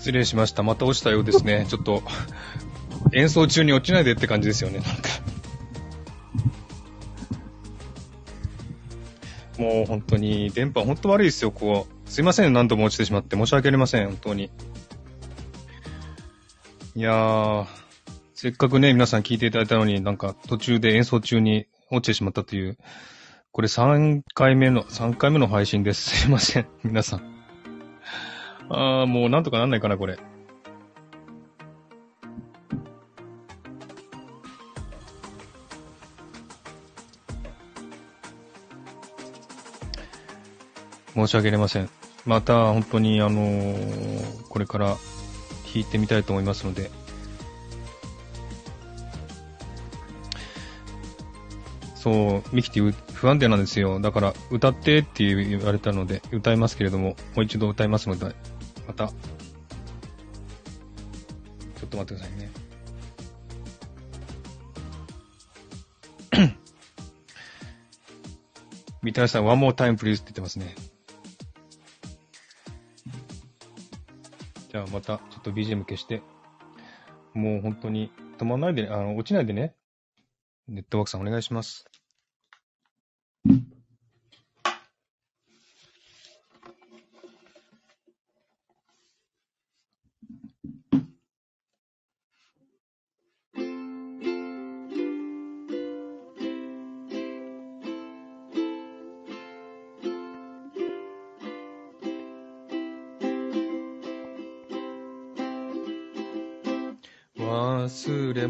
[0.00, 0.62] 失礼しました。
[0.62, 1.66] また落ちたようですね。
[1.68, 2.02] ちょっと、
[3.12, 5.10] 演奏中に落ちないでって感じですよね、なんか。
[9.58, 11.86] もう本当に、電波本当悪いですよ、ここ。
[12.06, 13.36] すいません、何度も落ちてしまって。
[13.36, 14.50] 申し訳ありません、本当に。
[16.96, 17.66] いやー、
[18.34, 22.78] せっかくね、皆さん聞いていただいたのに、なんか途中で演奏中に落ちてしまったという、
[23.52, 26.22] これ3回目の、3回目の配信です。
[26.22, 27.39] すいません、皆さん。
[28.70, 30.18] あー、もうなんとかなんないかな、これ。
[41.14, 41.90] 申し訳ありません。
[42.24, 46.90] また本当にあのーこれから弾いてみたいと思いますので、
[51.94, 54.00] そう、ミキティ不安定なんですよ。
[54.00, 58.34] だから、歌ってって言われたので、歌いますけれども、もう一度歌いますので、
[58.90, 62.50] また、ちょっと待ってくださいね。
[69.00, 70.74] 三谷さん、one more time please って言ってますね。
[74.70, 76.20] じゃあまた、ちょっと BGM 消して、
[77.32, 79.76] もう本当に止まらないで、あの、落ちないでね。
[80.66, 81.84] ネットワークさんお願いします。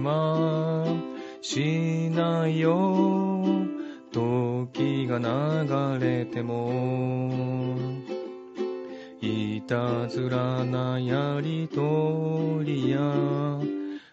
[0.00, 0.86] ま
[1.40, 3.44] しないよ。
[4.12, 7.76] 時が流れても
[9.20, 12.98] いたずらなやりとりや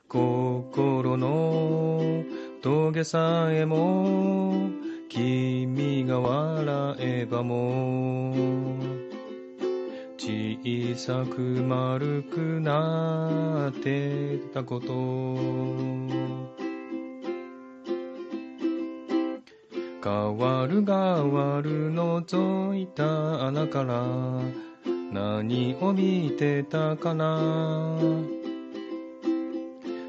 [0.07, 2.23] 心の
[2.61, 4.69] 峠さえも
[5.09, 9.06] 君が笑えばもう
[10.17, 14.87] 小さく丸くなってたこと。
[20.03, 24.03] 変わる変わる覗いた穴から
[25.11, 27.99] 何を見てたかな。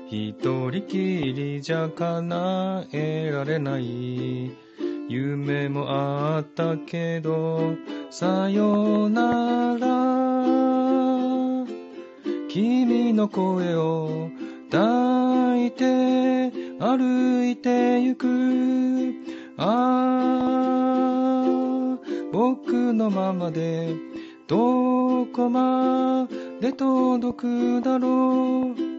[0.08, 0.96] 一人き
[1.34, 4.67] りじゃ叶えられない。
[5.08, 7.74] 夢もあったけど
[8.10, 9.88] さよなら。
[12.48, 14.30] 君の声を
[14.70, 19.14] 抱いて歩いてゆく。
[19.56, 20.24] あ
[21.96, 21.98] あ
[22.32, 23.94] 僕のままで
[24.46, 26.28] どこま
[26.60, 28.97] で届くだろう。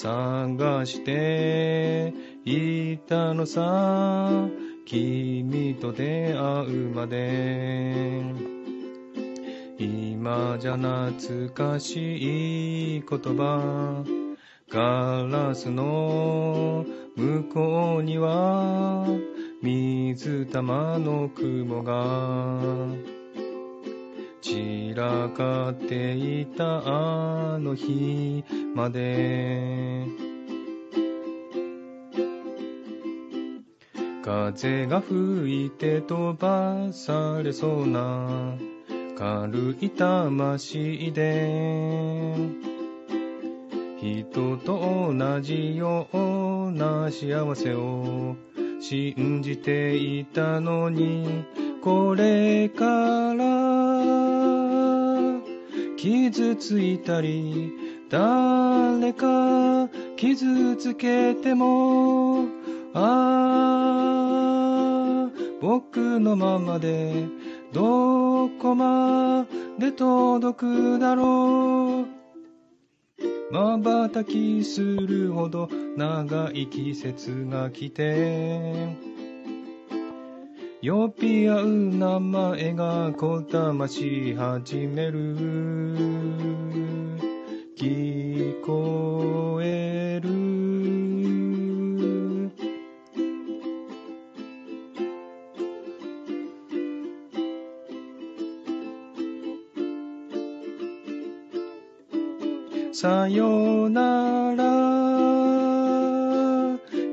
[0.00, 2.14] 探して
[2.44, 4.30] いたのさ
[4.86, 8.22] 君と出会うまで。
[9.76, 14.04] 今じゃ懐かしい言葉
[14.68, 16.86] ガラスの
[17.16, 19.04] 向こうには
[19.60, 23.17] 水玉の雲が。
[24.48, 28.42] 散らかっていたあの日
[28.74, 30.06] まで。
[34.22, 38.54] 風が吹いて飛ばされそうな
[39.18, 42.34] 軽い魂で。
[44.00, 48.36] 人と同じような幸せを
[48.80, 51.44] 信じていたのに
[51.82, 53.47] これから
[55.98, 57.72] 傷ついたり
[58.08, 62.44] 誰か傷つけても
[62.94, 63.68] あ
[65.28, 65.30] あ
[65.60, 67.26] 僕のままで
[67.72, 69.44] どこま
[69.78, 72.18] で届くだろう。
[73.50, 79.07] 瞬きするほど長い季節が来て
[80.80, 85.34] 呼び合う名前がこだまし始める。
[87.76, 90.28] 聞こえる。
[102.94, 104.78] さよなら。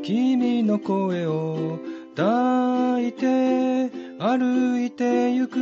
[0.03, 1.79] 君の声を
[2.15, 5.59] 抱いて歩いてゆく。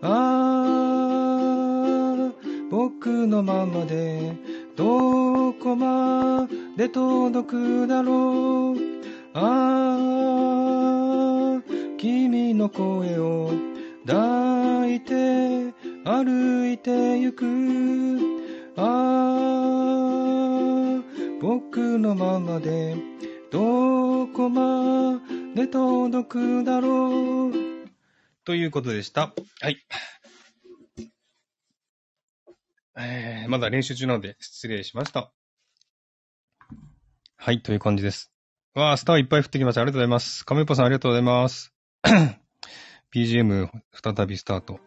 [0.00, 1.24] あ
[2.30, 2.32] あ
[2.70, 4.32] 僕のままで
[4.76, 6.46] どこま
[6.76, 8.78] で届くだろう。
[9.34, 9.98] あ
[11.58, 11.62] あ
[11.98, 13.50] 君の声を
[14.06, 17.44] 抱いて歩いてゆく。
[18.76, 18.82] あ
[21.00, 21.02] あ
[21.40, 23.13] 僕のままで。
[23.54, 25.20] どこま
[25.54, 27.52] で届くだろう？
[28.44, 29.32] ということでした。
[29.60, 29.78] はい。
[32.98, 35.30] えー、まだ練習中なので失礼しました。
[37.36, 38.32] はい、という感じです。
[38.74, 39.82] わあ、スターいっぱい降ってきました。
[39.82, 40.44] ありがとうございます。
[40.44, 41.72] 亀っぽさんありがとうございます。
[43.14, 44.80] BGM 再びスタート。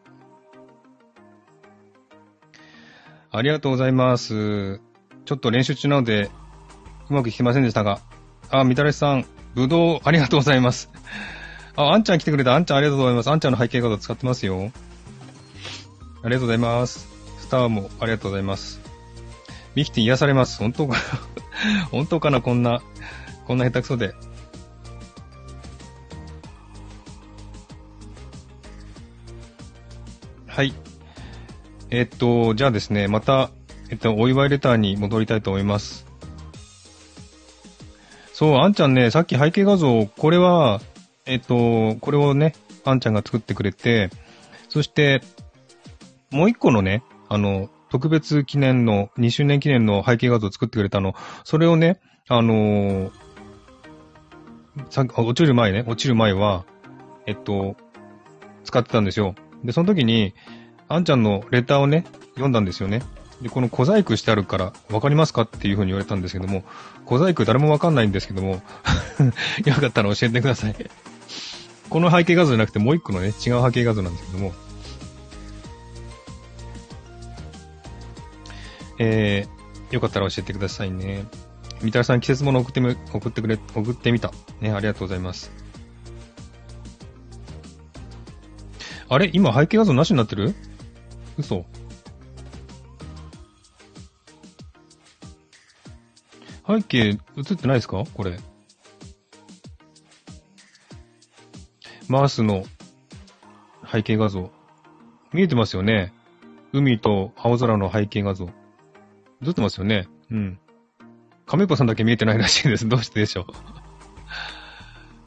[3.31, 4.81] ありがとうございます。
[5.23, 6.29] ちょっと練習中なので、
[7.09, 8.01] うまく弾けませんでしたが。
[8.49, 10.89] あ、みたらしさん、ぶどう、ありがとうございます。
[11.75, 12.55] あ、あんちゃん来てくれた。
[12.55, 13.29] あんちゃんありがとうございます。
[13.29, 14.71] あんちゃんの背景画像使ってますよ。
[16.23, 17.07] ありがとうございます。
[17.39, 18.81] スターもありがとうございます。
[19.75, 20.57] ミキティ癒されます。
[20.57, 21.85] 本当かな？
[21.91, 22.41] 本当かな？
[22.41, 22.81] こんな、
[23.45, 24.15] こんな下手くそで。
[30.47, 30.73] はい。
[31.91, 33.51] えっと、じゃあですね、また、
[33.91, 36.06] えっと、お祝いレターに戻りたいと思います。
[38.37, 40.79] そう、あんちゃんね、さっき背景画像、これは、
[41.25, 42.53] えっと、これをね、
[42.85, 44.11] あんちゃんが作ってくれて、
[44.69, 45.23] そして、
[46.29, 53.11] もう一個のね、あの、特別記念の、2周年記念の背景画像を作ってくれたの、それをね、あのー、
[54.91, 56.63] さ落ちる前ね、落ちる前は、
[57.25, 57.75] えっと、
[58.65, 59.33] 使ってたんですよ。
[59.63, 60.35] で、その時に、
[60.87, 62.05] あんちゃんのレターをね、
[62.35, 63.01] 読んだんですよね。
[63.41, 66.63] で、この小細工してあるから、わかりますかっていう風に言われたんですけども、
[67.05, 68.61] 小細工誰もわかんないんですけども、
[69.65, 70.75] よかったら教えてください。
[71.89, 74.53] この背景画像じゃなくてもう一個のね、違う背景画像なんですけども、
[78.99, 81.25] えー、よかったら教えてくださいね。
[81.81, 84.31] みたらさん季節物送ってみ、送ってくれ、送ってみた。
[84.59, 85.51] ね、ありがとうございます。
[89.09, 89.29] あれ？
[89.31, 90.55] 今背景画像なしになってる？
[91.37, 91.65] 嘘。
[96.67, 97.13] 背景映
[97.53, 98.03] ってないですか？
[98.13, 98.37] これ。
[102.09, 102.63] マースの
[103.89, 104.51] 背景画像。
[105.33, 106.13] 見えてますよね
[106.71, 108.49] 海と青空の背景画像。
[109.45, 110.59] 映ってますよねうん。
[111.45, 112.87] 亀っぽさんだけ見えてないらしいです。
[112.89, 113.45] どうしてでしょ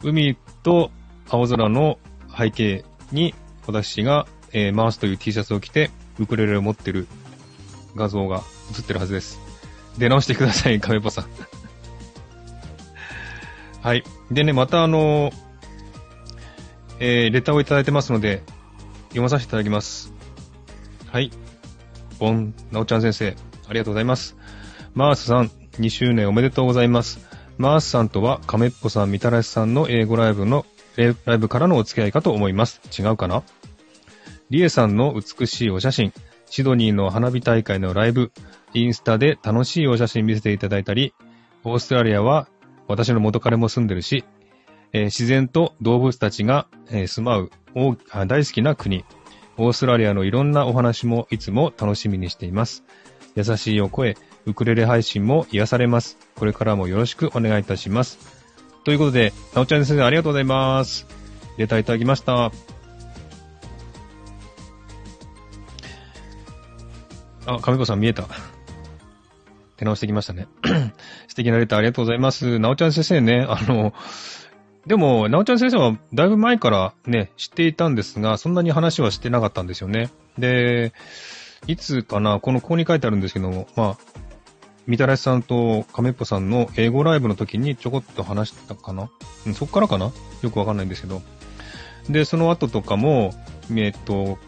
[0.02, 0.08] う？
[0.10, 0.90] 海と
[1.28, 1.98] 青空の
[2.36, 3.34] 背景に
[3.66, 7.06] 私が、えー、マースという T シャツを着て、ウクレレを持ってる
[7.94, 8.42] 画像が
[8.76, 9.38] 映ってるはずです。
[9.98, 11.26] 出直してください、 亀っぽさん。
[13.82, 14.04] はい。
[14.30, 15.32] でね、またあの、
[16.98, 18.42] えー、レターをいただいてますので、
[19.08, 20.12] 読まさせていただきます。
[21.10, 21.30] はい。
[22.18, 23.36] ボン、なおちゃん先生、
[23.68, 24.36] ありがとうございます。
[24.94, 27.20] マースさん、2周年おめでとうございます。
[27.56, 30.66] マースさんとは、亀っぽさん、みたらしさんの英語ライブの、
[31.24, 32.80] ライブからのお付き合いかと思います。
[32.98, 33.42] 違うかな？
[34.50, 36.12] リエさんの美しいお写真、
[36.46, 38.32] シドニーの花火大会のライブ、
[38.74, 41.14] インスタで楽しいお写真見せていただいたり、
[41.64, 42.48] オーストラリアは
[42.88, 44.24] 私の元彼も住んでるし、
[44.92, 47.50] えー、自然と動物たちが、えー、住まう
[48.26, 49.04] 大好きな国、
[49.56, 52.84] オーストラリアのいろんなお話もいつも楽しみにしています。
[53.36, 56.18] 優しいお声、ウクレレ配信も癒されます。
[56.34, 58.18] これからもよろしくお願いいたします。
[58.84, 61.06] ということで、なおちゃん先生ありがとうございます。
[61.58, 62.50] レターいただきました。
[67.46, 68.26] あ、亀子さん見えた。
[69.80, 70.46] 手直してきましたね。
[71.26, 72.58] 素敵なレターありがとうございます。
[72.58, 73.94] なおちゃん先生ね、あの、
[74.86, 80.10] でも、なおちゃん先生はだいぶ前からね、知っていたんですが、そんなに話はしてなかったんですよね。
[80.38, 80.92] で、
[81.66, 83.98] いつかな、このここに書いてあるんですけども、まあ、
[84.86, 89.10] みたらしさんと亀っぽさんの英語ライブの時にちょこっと話したかな、
[89.46, 90.10] うん、そっからかな？
[90.42, 91.22] よくわかんないんですけど。
[92.08, 93.32] で、その後とかも、
[93.74, 94.38] えっと、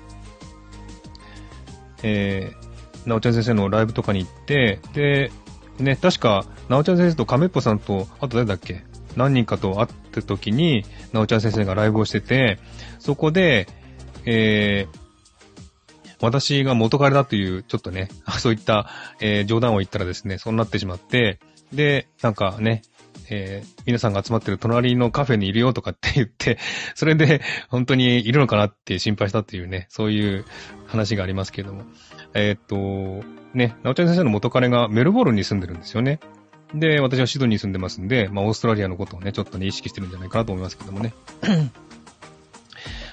[2.02, 2.61] えー、
[3.06, 5.30] なおちゃん先生のライブとかに行って、で、
[5.78, 8.84] ね、確か、なおちゃん先生と亀っぽさんと、あと誰だっけ？
[9.16, 12.58] 何人かと会った時に、なおちゃん先生がライブをしてて、
[12.98, 13.66] そこで、
[14.24, 14.98] えー、
[16.20, 18.88] 私が元彼だという、ちょっとね、 そういった、
[19.20, 21.40] えー、冗談を言ったらですね、そうなってしまって、
[21.72, 22.82] で、なんかね、
[23.30, 26.58] えー、皆さんが集まってる隣のカフェにいるよとかって言って、
[26.94, 30.44] それで本当にいるのかなって心配したっていうね、そういう
[30.86, 31.84] 話がありますけれども。
[32.34, 36.20] えー、っと、ね、なおちゃん先生の元彼がメルボルンに住んでるんですよね。
[36.74, 41.12] で、私はシドニーに住んでますんで、まあ、オーストラリアのことをね、ちょっとね、意識してるんじゃないかなと思いますけどもね。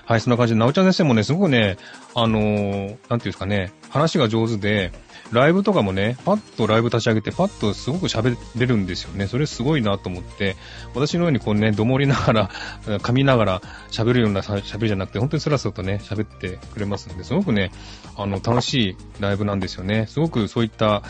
[0.05, 1.77] はい、そんな感じで、なおちゃん先生もね、すごくね、
[2.15, 4.91] あのー、なんていうんですかね、話が上手で、
[5.31, 9.27] ライブとかもね、パッとライブ立ち上げて、パッとすごく喋れるんですよね。
[9.27, 10.55] それすごいなと思って、
[10.95, 12.49] 私のようにこうね、どもりながら、
[12.99, 17.71] 噛みながら喋るような喋りじゃなくて、本当にスラスラとね、喋ってくれますので、すごくね、
[18.15, 20.07] あの、楽しいライブなんですよね。
[20.07, 21.03] すごくそういった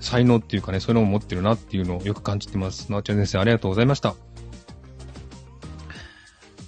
[0.00, 2.90] 才能っていうかね、そういうのを持ってるなっていうのをよく感じてます。
[2.92, 4.31] なおちゃん先生、ありがとうございました。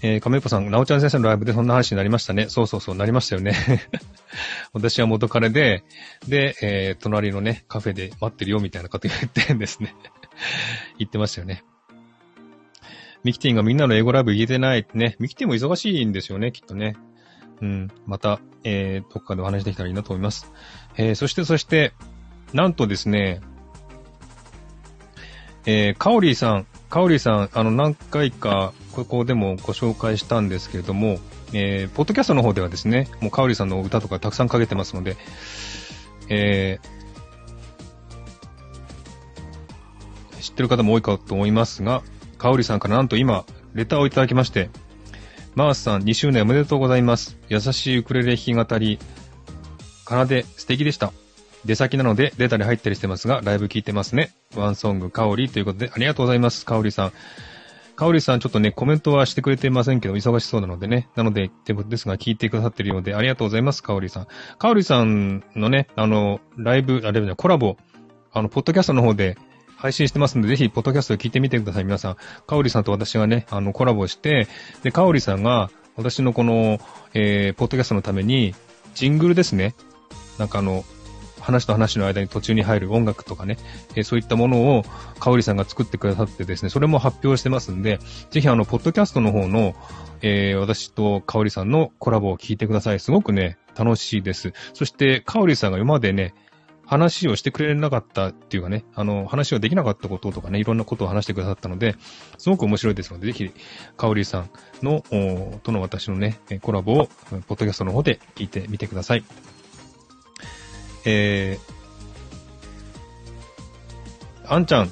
[0.07, 2.51] えー、亀子さん、なおちゃん先生のライブでそんな話になりましたね。
[2.51, 3.55] そうそうそう、なりましたよね。
[4.75, 5.83] 私は元彼で、
[6.29, 9.95] で、えー、隣のね、カフェで待ってるよみたいなこと言ってんですね。
[11.01, 11.65] 言ってましたよね。
[13.23, 15.17] ミキティンがみんなの英語ライブ言えてないってね。
[15.21, 16.97] ミキティンも忙しいんですよね、きっとね。
[17.63, 17.91] うん。
[18.05, 20.53] また、えー、どっかでお話できたらいいなと思います。
[20.99, 21.95] えー、そして、そして、
[22.53, 23.41] なんとですね、
[25.65, 31.19] えー、カオリーさん、カオリーさん、あの、何回かここでもご紹介したんですけれども、
[31.53, 35.17] えー、ポッドキャストの方ではですね、もうかおりさんの歌とかたくさんかけてますので、
[36.29, 42.03] えー、知ってる方も多いかと思いますが、
[42.39, 44.71] かおりさんからなんと今、レターをいただきまして、
[45.55, 47.37] マースさん2周年おめでとうございます。
[47.49, 48.99] 優しいウクレレ弾き語り、
[50.07, 51.13] 奏で素敵でした。
[51.65, 54.33] 出先なので出たり入ったりしてますが、ライブ聞いてますね。
[54.55, 57.13] ワンソング、かおりということで、ありがとうございます、かおりさん。
[57.97, 61.09] かおりさんちょっとね、コメントはしてくれてませんけど、忙しそうなのでね。
[61.15, 64.27] なので、ですが、聞いてくださってるようで、ありがとうございます、かおりさん。
[64.59, 67.77] かおりさんのね、あの、ライブ、あれじゃコラボ、
[68.33, 69.39] あの、ポッドキャストの方で
[69.77, 72.17] 配信してますので、ぜひ、ポッドキャストで聞いてみてください、皆さん。
[72.47, 74.49] かおりさんと私がね、あの、コラボして、
[74.83, 76.81] で、かおりさんが、私のこの、
[77.13, 78.55] えー、ポッドキャストのために、
[78.95, 79.75] ジングルですね。
[80.39, 80.85] なんかあの、
[81.45, 83.59] 話と話の間に途中に入る音楽とかね、
[83.95, 84.85] えー、そういったものを、
[85.21, 87.99] かおりさんが作ってくださってですね、それも発表してますんで、
[88.31, 89.75] ぜひあの、ポッドキャストの方の、
[90.23, 93.01] えー、私とかおりさんのコラボを聞いてください。
[93.01, 94.55] すごくね、楽しいです。
[94.73, 96.35] そして、かおりさんが今までね、
[96.87, 101.97] 話をしてくれなかったっていうかね、あの、話をできなかったこととかね、いろんなことを話してくださったので、
[102.39, 103.53] すごく面白いですので、ぜひ、
[103.97, 104.51] かおりさん
[104.83, 105.03] の、
[105.63, 109.25] との私のね、コラボを、ポッドキャストの方で聞いてみてください。
[111.05, 114.91] えー、あんちゃん、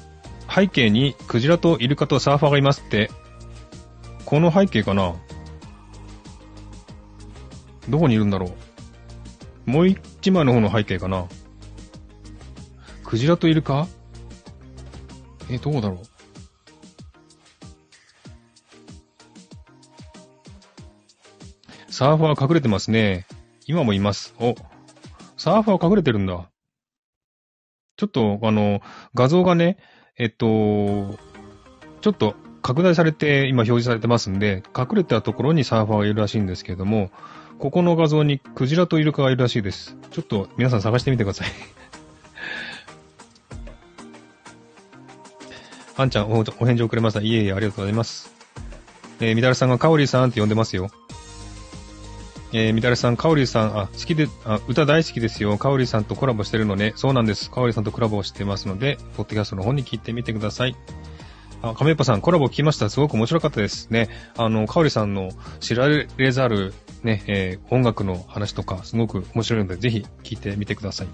[0.53, 3.09] 背景にクジラとイルカとサーファーがいますって、
[4.25, 5.15] この背景かな？
[7.89, 8.51] どこにいるんだろ
[9.67, 9.69] う？
[9.69, 11.27] もう一枚の方の背景かな？
[13.03, 13.87] クジラとイルカ？
[15.49, 15.99] え、どうだろう？
[21.91, 23.27] サーファー隠れてますね。
[23.67, 24.33] 今もいます。
[24.39, 24.55] お、
[25.43, 26.49] サーファー隠れてるんだ。
[27.97, 28.79] ちょっと、あの、
[29.13, 29.75] 画像がね、
[30.17, 31.19] えっと、
[31.99, 37.11] ちょっと拡大されて今表示されてますんで、隠れたところにサーファーがいるらしいんですけれども、
[37.59, 39.97] ここの画像にクジラとイルカがいるらしいです。
[40.11, 41.49] ちょっと皆さん探してみてください
[45.97, 47.19] あんちゃんお、お返事をくれました。
[47.19, 48.33] いえいえ、ありがとうございます。
[49.19, 50.89] えー、みだらさんがカオリーさんって呼んでますよ。
[52.55, 55.57] えー、みだれさん、かおりさん、あ、好きで、あ、歌大好きですよ。
[55.57, 56.93] かおりさんとコラボしてるのね。
[56.95, 57.49] そうなんです。
[57.49, 60.75] かおりさんとコラボしてますので、ポッドキャストの方に聞いてみてください。
[61.63, 62.91] あ、亀っぱさん、コラボ聞きました。
[62.91, 64.07] すごく面白かったですね。
[64.37, 65.31] あの、かおりさんの
[65.61, 71.07] 知られざる、ね、えー、音楽の話とか、すごく面白いので、ぜひ聞いてみてください。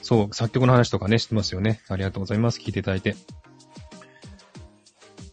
[0.00, 1.82] そう、作曲の話とかね、知ってますよね。
[1.88, 2.58] ありがとうございます。
[2.58, 3.14] 聞いていただいて。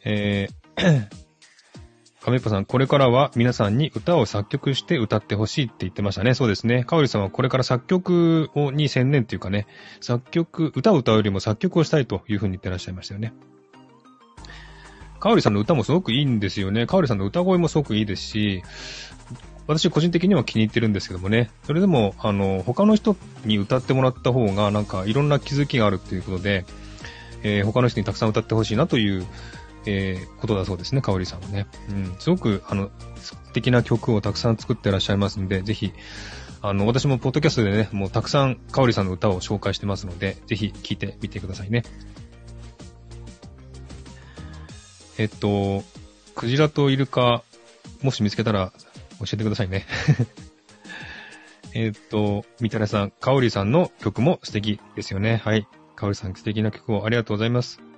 [0.03, 1.28] えー
[2.29, 6.35] 亀っぽさん、これからは皆さんに歌を作曲して歌ってほしいって言ってましたね。
[6.35, 6.83] そうですね。
[6.83, 9.65] かおりさんはこれから作曲をに専念っていうかね、
[9.99, 13.33] 作曲、歌を歌うよりも作曲をしたいというふうに言ってらっしゃいましたよね。
[15.19, 16.85] かおりさんの歌もすごくいいんですよね。
[16.85, 18.63] かおりさんの歌声もすごくいいですし、
[19.65, 21.49] 私個人的には気に入ってるんですけどもね。
[21.63, 26.65] それでも、あの、他の人に歌ってもらった方が、なんかいろんな気づきがあるっていうことで、
[27.41, 29.25] えー、他の人にたくさん歌ってほしいなという
[29.85, 31.67] えー、ことだそうですね、かおりさんはね。
[31.89, 35.93] うん、すごく、あの、素敵な曲をたくさん作ってらっしゃいますんで、ぜひ、
[36.61, 41.83] あの、私もポッドキャストでね、もうたくさんかおりさんの歌を紹介してますので、ぜひ聴いてみてくださいね。
[45.17, 45.83] えっと、
[46.35, 47.43] クジラとイルカ、
[48.01, 48.71] もし見つけたら
[49.19, 49.85] 教えてくださいね。
[51.73, 55.37] えっと、みたらさん、かおりさんの曲も素敵ですよね。
[55.37, 55.67] はい。
[55.95, 57.88] かおりさん素敵な曲をありがとうございます。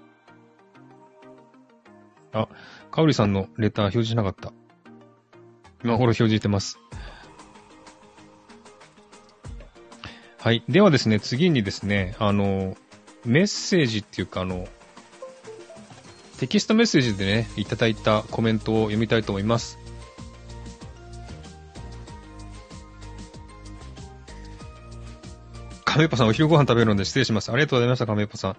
[2.34, 2.48] あ、
[2.92, 4.54] かおりさんのレター表示しなかった。
[5.84, 6.80] 今頃表示してます。
[10.38, 10.64] はい。
[10.68, 12.76] ではですね、次にですね、あの、
[13.26, 14.68] メッセージっていうか、あの、
[16.40, 19.78] テキストメッセージでね、いただいたコメントを読みたいと思います。
[25.86, 27.52] カメポさん、お昼ご飯食べるので失礼します。
[27.52, 28.56] ありがとうございました、カメポさん。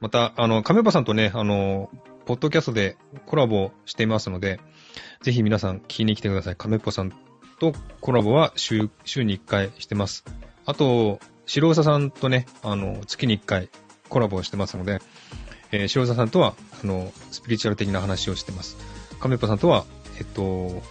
[0.00, 1.88] また、あの、カメポさんとね、あの、
[2.24, 4.60] ポッドキャストでコラボしていますので、
[5.22, 6.56] ぜひ皆さん聞きに来てください。
[6.56, 7.12] 亀パさん
[7.58, 10.24] とコラボは週、週に1回してます。
[10.64, 13.68] あと、白うささんとね、あの、月に1回
[14.08, 15.00] コラボしてますので、
[15.72, 18.76] えー、白うささんとは、あの、スピリチュアル的な話をしてます。
[19.20, 19.84] 亀パさんとは、
[20.18, 20.82] えっと、オ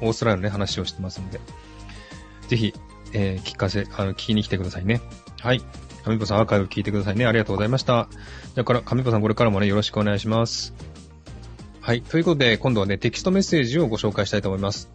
[0.00, 1.40] ーストラリアのね、話をしてますので、
[2.48, 2.74] ぜひ、
[3.12, 5.00] えー、聞かせ、あの、聞きに来てくださいね。
[5.40, 5.62] はい。
[6.04, 7.26] 亀子さんアーカイブ聞いてくださいね。
[7.26, 8.08] ありがとうございました。
[8.54, 10.74] だから、亀子さんこれからもね、よろしくお願いします。
[11.80, 12.02] はい。
[12.02, 14.90] ということで、今度はね、テキストメッセージをご紹介したいと思います。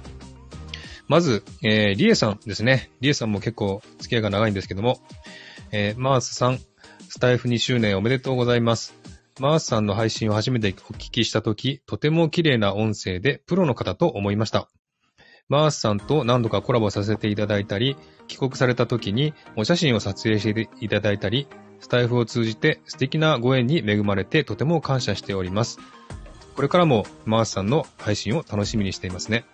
[1.08, 2.90] まず、えー、リエさんですね。
[3.00, 5.00] リエさんも結構付き合いが長いんですけども、
[5.72, 6.58] えー、マースさん、
[7.08, 8.94] スタイフ2周年おめでとうございます。
[9.40, 14.68] マースさんの配信を初めてお聞きしたとき、とても綺麗な音声でプロの方と思いました。
[15.50, 17.96] マースさんと何度かコラボさせていただいたり、
[18.28, 21.48] 帰国された時にお写真を撮影していただいたり、
[21.80, 25.78] スタイフを通じて素敵なご縁に恵まれてとても感謝しております。
[26.54, 29.44] これからもマースさんの配信を楽しみにしていますね。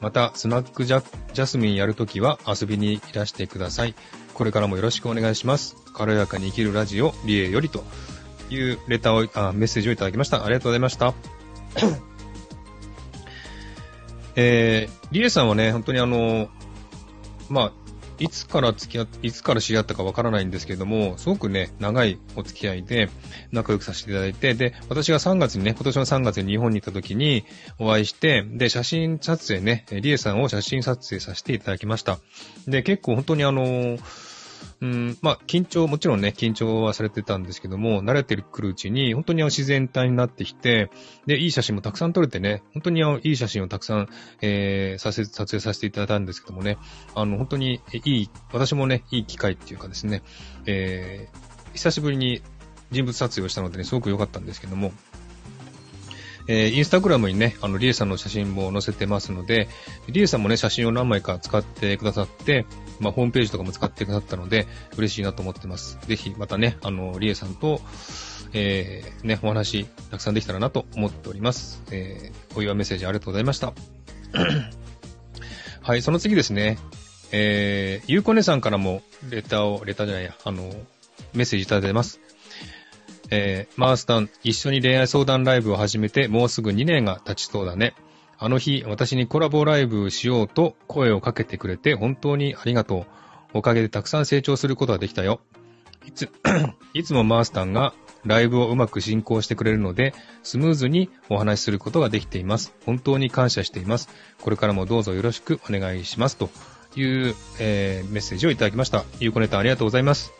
[0.00, 1.02] また、スナックジャ
[1.32, 3.94] ジャスミンやるときは遊びにいらしてください。
[4.34, 5.76] これからもよろしくお願いします。
[5.94, 7.84] 軽やかに生きるラジオ、リエよりと
[8.50, 10.44] いうレターを、あメッセージをいただきました。
[10.44, 11.14] ありがとうございました。
[14.40, 16.48] えー、リエさんはね、本当にあの、
[17.50, 17.72] まあ、
[18.20, 23.10] いつから付き合って、いつから知り合ったかわからないんですけれども、すごくね、長いお付き合いで
[23.50, 27.44] 仲良くさせていただいて、で、私が3月にね、今年の3月に日本に行った時に
[27.80, 32.20] お会いして、で、写真撮影ね、リエさんを写真撮影させていただきました。
[32.68, 34.27] で、結構本当にあのー
[34.80, 40.90] うん、まあ、緊張、もちろんね、緊張はされてたんですけども、慣れてくるうちに、本当に自然体になってきて、
[41.26, 44.08] で、いい写真もたくさん撮れてね、本当にいい写真をたくさん、
[44.40, 46.78] えー、させ、撮影させていただいたんですけどもね、
[47.16, 50.22] あの、本当にいい、私もね、いい機会っていうかですね、
[50.66, 52.42] えー、久しぶりに
[52.92, 54.92] 人物撮影をしたのでね、すごく良かったんですけども、
[56.48, 59.68] えー、インスタグラムにね、あの、リエさんの写真も載せてますので、
[60.08, 62.64] リエさんもね、写真を何枚か使ってくださって、
[63.00, 65.98] まあ、ホームページとかも使ってくださったので、嬉しいなと思ってます。
[66.06, 67.82] ぜひ、またね、あの、リエさんと、
[68.54, 71.82] えー、ね、お話、たくさんできたらなと思っております。
[71.90, 73.74] えー、お祝いメッセージありがとうございました。
[75.82, 76.78] はい、その次ですね。
[77.30, 80.62] えー、ゆうこねさんからも、レターを、レターじゃないや、あの、
[81.34, 82.20] メッセージいただいてます。
[83.30, 87.94] えー、マースタン、一緒に恋愛相談ライブを始めてもうすぐ2年が経ちそうだね。
[88.38, 93.06] あの日、私にコラボライブしようと声をかけてくれて本当にありがとう。
[93.54, 95.40] おかげでたくさん成長することができたよ。
[96.06, 96.30] いつ、
[96.94, 102.74] いつもマースタンがライブをうまく進行してくれるので、スムーズにお話しすることができています。
[102.84, 104.08] 本当に感謝しています。
[104.40, 106.36] これからもどうぞよろしくお願いします。
[106.36, 106.50] と
[106.96, 109.04] いう、えー、メッセージをいただきました。
[109.20, 110.32] ゆうこネタありがとうございます。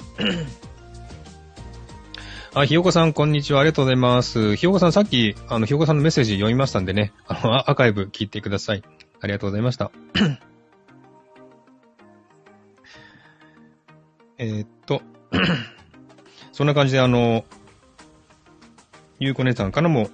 [2.60, 3.60] あ、ひよこさん、こんにちは。
[3.60, 4.56] ありがとうございます。
[4.56, 8.82] ひよこさん、さっき、あの、ひよこさんのメッセージ読みましたんでね、あの、アーカイブ聞いてください。
[9.20, 9.92] ありがとうございました。
[14.38, 15.02] えっと、
[16.50, 17.44] そんな感じで、あの、
[19.20, 20.10] ゆうこ姉さんからも、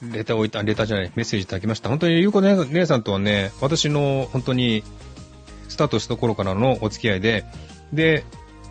[0.00, 1.88] レターを置いた、レターじゃない、メッセージいただきました。
[1.88, 4.84] 本当にゆうこ姉さんとはね、私の本当に、
[5.68, 7.44] スタートした頃からのお付き合いで、
[7.92, 8.24] で、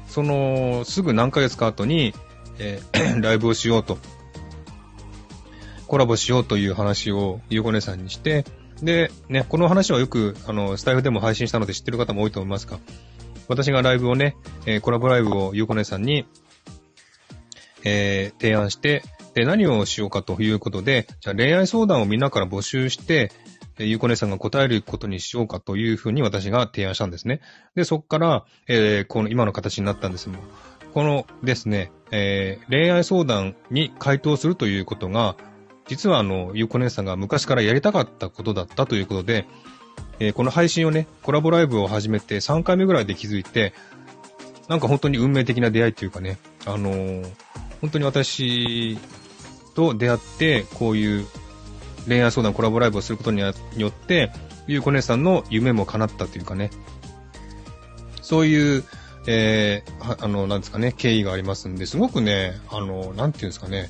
[0.09, 2.13] その、すぐ何ヶ月か後に、
[2.57, 3.97] えー、 ライブをしようと、
[5.87, 8.45] コラボしようという話をゆうこ姉さんにして、
[8.81, 12.79] で、ね、この話はよく、あの、スタイフでも配信したので知ってる方も多いと思いますが、
[13.47, 16.25] 私がライブをね、えー、コラボライブをゆうこ姉さんに、
[17.83, 23.31] えー、提案して、で、何をしようかということで、じゃあ恋愛相談をみんなから募集して、
[23.79, 27.39] えゆうこ姉さんが答えることにしようかというふうに私が提案したんですね。
[27.75, 30.35] で、そこから、えー、この今の形になったんですも
[30.93, 35.35] このですね、えー、恋愛相談に回答するということが、
[35.87, 39.47] 実はあの、ゆうこ姉さんが昔からやりたかったことだったということで、
[40.19, 43.73] えー、この配信をね、コラボライブを始めて3回目ぐらいで気づいて、
[44.67, 47.33] なんか本当に運命的な出会いというかね、あのー、
[47.81, 48.97] 本当に私
[49.73, 51.25] と出会って、こういう
[52.07, 53.51] 恋愛相談コラボライブをすることによ
[53.87, 54.31] って、
[54.67, 56.69] ゆうこ姉さんの夢も叶ったというかね、
[58.21, 58.83] そういう、
[59.27, 63.89] えー、あの、なんですかね、経緯がありますんで、すごくね、あの、なんていうんですかね、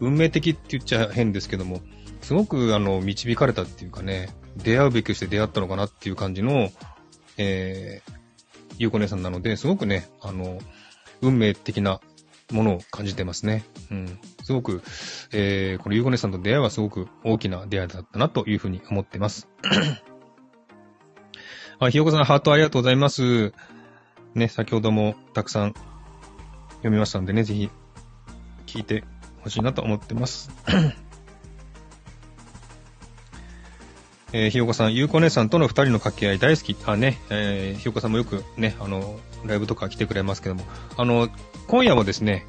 [0.00, 1.80] 運命的って言っちゃ変ですけども、
[2.20, 6.70] すごく、あの、導かれたっていうかね、出会うべくして出会ったのかなっていう感じの、
[7.36, 8.12] えー、
[8.78, 10.58] ゆうこ姉さんなので、すごくね、あの、
[11.20, 12.00] 運命的な
[12.52, 13.64] ものを感じてますね。
[13.90, 14.18] うん。
[14.42, 14.82] すごく、
[15.32, 19.48] えー、このゆうこねさんと出会いはすごく大きな出会いだったなというふうに思ってます。
[21.78, 23.52] あ、ひよこさん、ハートありがとうございます。
[24.34, 25.74] ね、先ほどもたくさん
[26.78, 27.70] 読みましたんでね、ぜひ
[28.66, 29.04] 聞いて
[29.42, 30.50] ほしいなと思ってます。
[34.36, 36.76] えー、ひよこさん、ゆうこ姉さんとの二人の掛け合い大好き。
[36.86, 40.64] あ、ね、えー、ひよこさんもよくね、あの、ライブとか来てくれますけども、
[40.96, 41.28] あの、
[41.68, 42.44] 今夜もですね、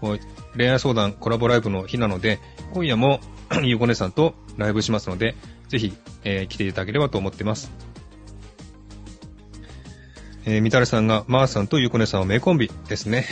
[0.00, 0.18] こう
[0.56, 2.40] 恋愛相談コラボライブの日なので、
[2.72, 3.20] 今夜も
[3.62, 5.34] ゆうこ姉さんとライブしますので、
[5.68, 5.92] ぜひ、
[6.24, 7.70] えー、来ていただければと思ってます。
[10.46, 13.26] えー、みたらさんが、まー、さんとゆうこねさんは名コンビですね。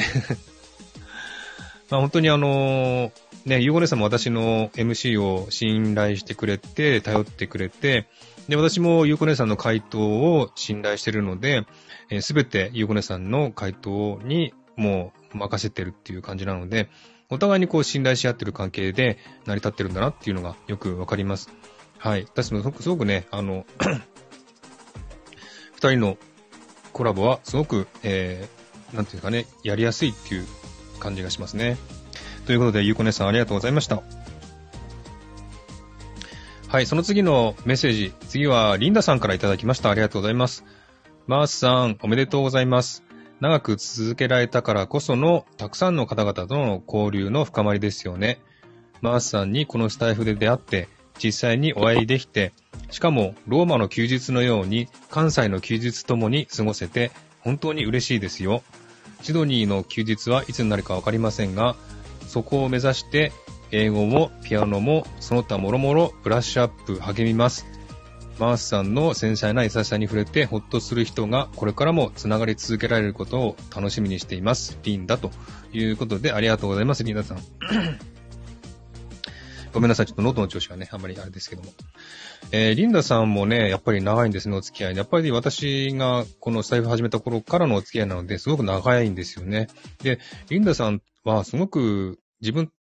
[1.89, 3.11] まあ本当にあのー、
[3.47, 8.09] ね、ゆうこねさんも私の MC を信頼してくれて、頼ってくれて、
[8.49, 11.65] で、私もゆうこねさんの回答を信頼してるので、
[12.21, 16.89] す、え、べ、てゆうこねさんの回答にもう任せてるっていう感じなので、
[17.31, 21.49] お互いにこう信頼し合ってる関係で成り立ってるんだなっていうのがよくわかります。
[21.99, 22.23] はい。
[22.25, 23.65] 私もすごくね、あの
[25.75, 26.19] 二人の
[26.93, 30.47] コラボはすごく、えー、なんていうかね、やりやすいっていう
[30.99, 31.77] 感じがしますね。
[32.47, 34.03] ということで、ゆうこねさんありがとうございました。
[36.69, 38.13] はい、その次のメッセージ。
[38.29, 39.91] 次は、リンダさんからいただきました。
[39.91, 40.65] ありがとうございます。
[41.27, 43.03] マースさん、おめでとうございます。
[43.41, 48.41] 長く続けられたからこその、たくさんの方々との交流の深まりですよね。
[49.01, 52.53] マースさんにこのスタイフで出会って、実際にお会いできて、
[52.91, 58.63] しかもローマの休日のように関西の休日ともに過ごせて本当に嬉しいですよ。
[59.23, 61.75] シドニーの休日はいつになるかわかりませんが、
[62.27, 63.33] そこを目指して
[63.73, 67.67] 英語もピアノもその他もろもろブラッシュアップ励みます。
[68.39, 74.79] マースさんの繊細な優しさに触れてほっとする人がこれからも繋がり続けられることを楽しみにしています。
[74.83, 75.31] リンダと
[75.73, 77.39] いうことでありがとうございます、リンダさん。
[79.77, 80.07] ごめんなさい。
[80.07, 81.71] ちょっと喉の調子がね、あんまりあれですけども。
[82.51, 84.97] えー、リンダさんもね、やっぱり長いんですね、お付き合い。
[84.97, 89.69] やっぱり私がこのスタイフ始めた頃からのお付き合いなので、すごく長いんですよね。
[90.03, 92.71] で、リンダさんはすごく自分、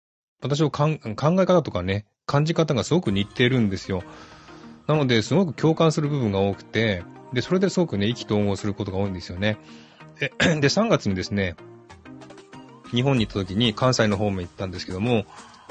[0.40, 4.02] 私の考え方とかね、感じ方がすごく似てるんですよ。
[4.86, 7.02] なので、すごく共感する部分が多くて、
[7.34, 9.58] で、それですごくね、意気投合することが多いんですよね。
[10.18, 11.56] で、で3月にですね、
[12.90, 15.26] 日本に行った時に関西の方面行ったんですけども、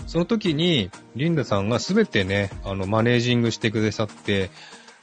[0.08, 4.50] その時に、リンダさんがすべてね、あの、マネージングしてくださって、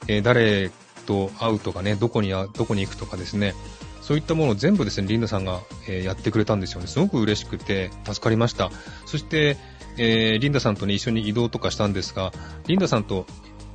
[0.07, 0.71] えー、誰
[1.05, 3.53] と会うとかね、どこに、どこに行くとかですね、
[4.01, 6.87] そういったものを全部ですね、リンダさんが、えー、やってくれたんですよね。
[6.87, 8.69] すごく嬉しくて、助かりました。
[9.05, 9.57] そして、
[9.97, 12.31] えー、リンダさんとね、一緒に移動とかしたんですが、
[12.67, 13.25] リンダさんと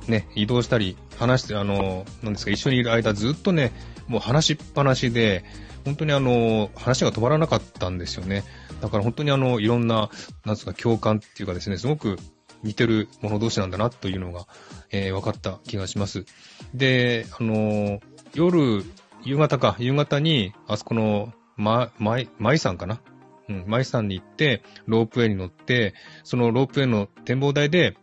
[0.07, 3.71] ね、移動したり、話して、あの、なんですか、一緒にいる間ずっとね、
[4.07, 5.43] もう話しっぱなしで、
[5.85, 8.43] 本当にあの、話が止まらなかったんですよね。
[8.81, 10.09] だから本当にあの、いろんな、
[10.45, 12.17] なんですか、共感っていうかですね、すごく
[12.63, 14.47] 似てる者同士なんだなというのが、
[14.91, 16.25] えー、分かった気がします。
[16.73, 17.99] で、あの、
[18.33, 18.83] 夜、
[19.23, 23.01] 夕方か、夕方に、あそこの、ま、まい、まいさんかな？
[23.49, 27.97] うん、まいさんに行って、ロープウェイに乗って、そのロープウェイの展望台で、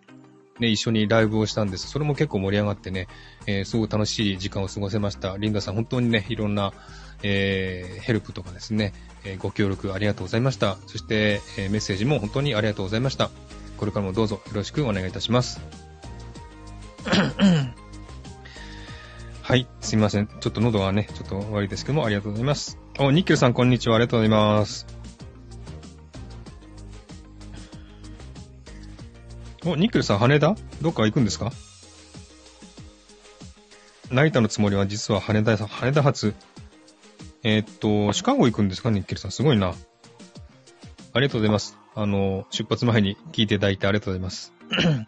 [0.58, 1.88] ね、一緒にライブをしたんです。
[1.88, 3.08] それも結構盛り上がってね、
[3.46, 5.36] えー、すごく楽しい時間を過ごせました。
[5.36, 6.72] リンダさん、本当にね、いろんな、
[7.28, 8.92] えー、ヘルプとかですね、
[9.24, 10.76] えー、ご協力ありがとうございました。
[10.86, 13.30] そして、えー、メッセージも本当にありがとうございました。
[13.76, 15.60] これからもどうぞよろしくお願いいたします。
[19.42, 20.26] はい、すみません。
[20.26, 22.78] ちょっと喉がね、ちょっと悪いですけども、ありがとうございます。
[22.98, 23.96] お、ニッケルさん、こんにちは。
[23.96, 24.86] ありがとうございます。
[29.64, 30.56] お、ニッケルさん、羽田？
[30.80, 31.52] どっか行くんですか？
[34.10, 36.34] 成田のつもりは実は羽田、羽田発。
[37.48, 38.90] えー、っと、シカゴ行くんですか？
[38.90, 39.30] ニッケルさん。
[39.30, 39.68] すごいな。
[39.68, 41.78] ありがとうございます。
[41.94, 44.52] あの、出発前に聞いていただいてありがとうございます。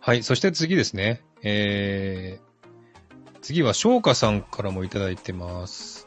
[0.00, 1.22] はい、そして次ですね。
[1.42, 6.06] えー、次は翔歌さんからもいただいてます。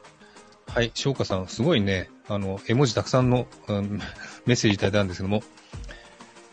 [0.67, 3.99] はい、翔歌さん、すごいね、あの、絵文字たくさんの、うん、
[4.45, 5.41] メッセージいただいたんですけども、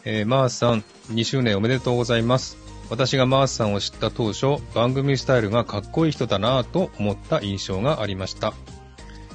[0.07, 2.66] えー、マースさん、2周年おめでとうございます。
[2.89, 8.55] 私がマースさんを知った当初、番組スタイルがかっこいい人だなぁと思った印象がありました。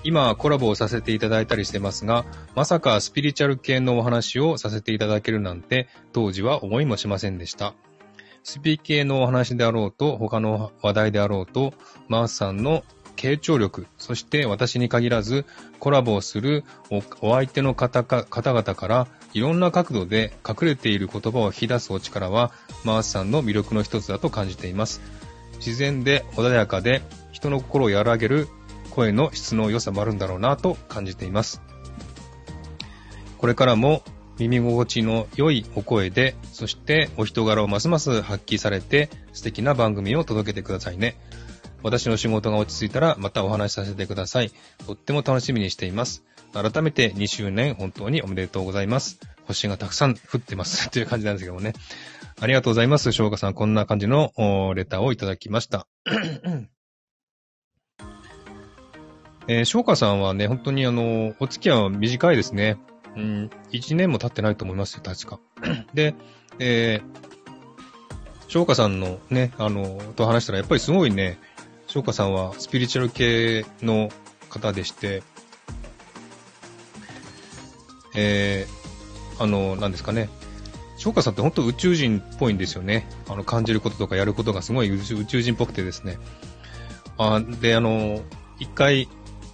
[0.04, 7.74] 今、コラボをさせていただいたりしてますが、まさかスピリチュアル系のお話をさせていただけるなんて、当時は思いもしませんでした。
[8.44, 11.74] スピ系のお話であろうと、他の話題であろうと、
[12.08, 12.84] マースさんの
[13.16, 15.46] 傾聴力、そして私に限らず、
[15.80, 22.52] コラボをするお相手の方か方々からいろんな角度で隠れている言葉を引き出すお力は、
[22.84, 25.02] マースさんの魅力の一つだと感じています。
[25.58, 28.48] 自然で穏やかで人の心を和らげる
[28.90, 31.62] 声の質の良さもあるんだろうなと感じています。
[33.38, 34.04] これからも
[34.38, 41.16] 耳心地の良いお声で、そしてお人柄をますます発揮されて素敵な番組を届けてくださいね。
[41.84, 44.52] 私の仕事が落ち着いたらまたお話しさせてください。
[44.86, 46.24] とっても楽しみにしています。
[46.54, 49.20] 改めて2周年本当におめでとうございます。
[49.48, 51.74] 星がたくさん降ってます という感じなんですけどもね。
[52.40, 53.12] ありがとうございます。
[53.12, 54.32] 翔歌さん、こんな感じの
[54.76, 55.88] レターをいただきました。
[59.48, 62.78] えー、翔歌さんはね、本当にあの、お付き合いは短いですね。
[63.16, 65.40] うん、1年も経ってないと思いますよ、確か。
[65.94, 66.16] で、
[66.60, 67.22] えー、
[68.48, 71.38] 翔歌さんのね、あの、と話したら、やっぱりすごいね、
[71.88, 74.10] 翔歌さんはスピリチュアル系の
[74.50, 75.24] 方でして、
[78.16, 80.30] えー、あの、なんですかね。
[80.98, 83.08] 翔歌さんって本当宇宙人っぽいんですよね。
[83.28, 86.20] あの、感じることとかやることがすごい宇宙人っぽくてですね。
[87.18, 88.22] あで、あの、
[88.60, 89.10] 一回、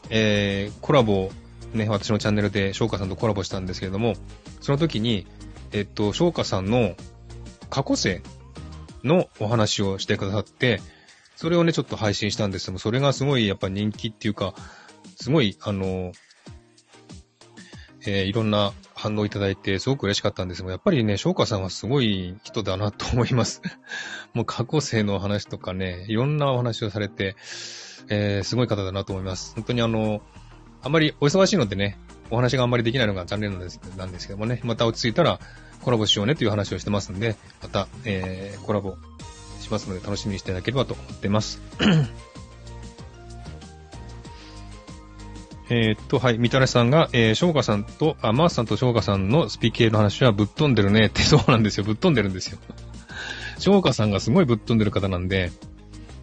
[0.10, 1.32] えー、コラボ、
[1.74, 4.15] ね、私のチャンネルで翔歌さんとコラボしたんですけれども、
[4.62, 5.26] その時に、
[5.72, 6.96] えっと、翔歌さんの
[7.70, 8.22] 過去生
[9.04, 10.82] のお話をしてくださって、
[11.36, 14.54] それをね、ちょっと配信したんですけども、それがすごいやっぱ人気っていうか、
[15.15, 16.12] すごい、あの、
[18.05, 23.62] えー、いろんな反応いただいて、すごく嬉しかったんですが、やっぱりね、翔歌さんはすごい人だなと思います。
[24.33, 27.36] もう過去生の話とかね、いろんなお話をされて、
[28.10, 29.53] えー、すごい方だなと思います。
[29.55, 30.21] 本当にあの、
[30.83, 31.97] あんまりお忙しいのでね、
[32.29, 35.39] お話があんまりできないのが残念なんですなんですけどもね、また落ち着いたら
[35.81, 38.97] コラボしようねという話をしてますんで、また、えー、コラボ
[39.62, 41.62] しますので楽しみにしていただければと思ってます。
[45.69, 51.84] えー、っと、はい、みたらしさんが、えー、しょうかさんと、あ、マースさんとしょうかさんのスピ系の話はぶっ飛んでるねって そうなんですよ。
[51.84, 52.58] ぶっ飛んでるんですよ。
[53.60, 55.51] しょうかさんがすごいぶっ飛んでる方なんで、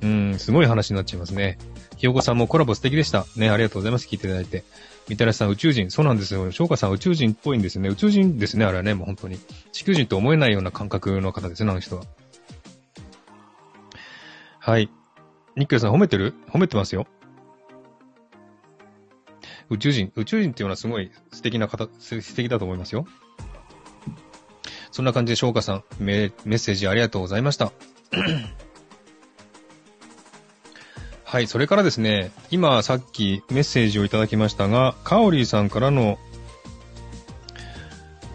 [0.03, 1.59] うん、すごい話になっちゃいますね。
[1.97, 3.27] ひよこさんもコラボ素敵でした。
[3.37, 4.09] ね、ありがとうございます。
[4.09, 4.65] 聞いていただいて。
[5.09, 5.91] みたらしさん宇宙人。
[5.91, 6.51] そうなんですよ。
[6.51, 7.91] しょうかさん宇宙人っぽいんですよね。
[7.91, 9.39] 宇宙人ですね、あれはね、もう本当に。
[9.73, 12.05] 地球人と思えないような感覚の方ですね、あの人は。
[14.59, 14.89] はい。
[15.57, 16.35] ニッケルさん褒めてる？
[16.51, 17.07] 褒めてますよ。
[19.71, 20.13] 宇宙人。
[20.17, 23.07] 宇宙人っていうのはすごい素敵な方、素敵だと思いますよ。
[24.93, 27.73] そんな感じで、翔歌さんメ、メッセージありがとうございました。
[31.25, 36.19] はい、それからですね、今さっきメッセージをいただきましたが、カオリーさんからの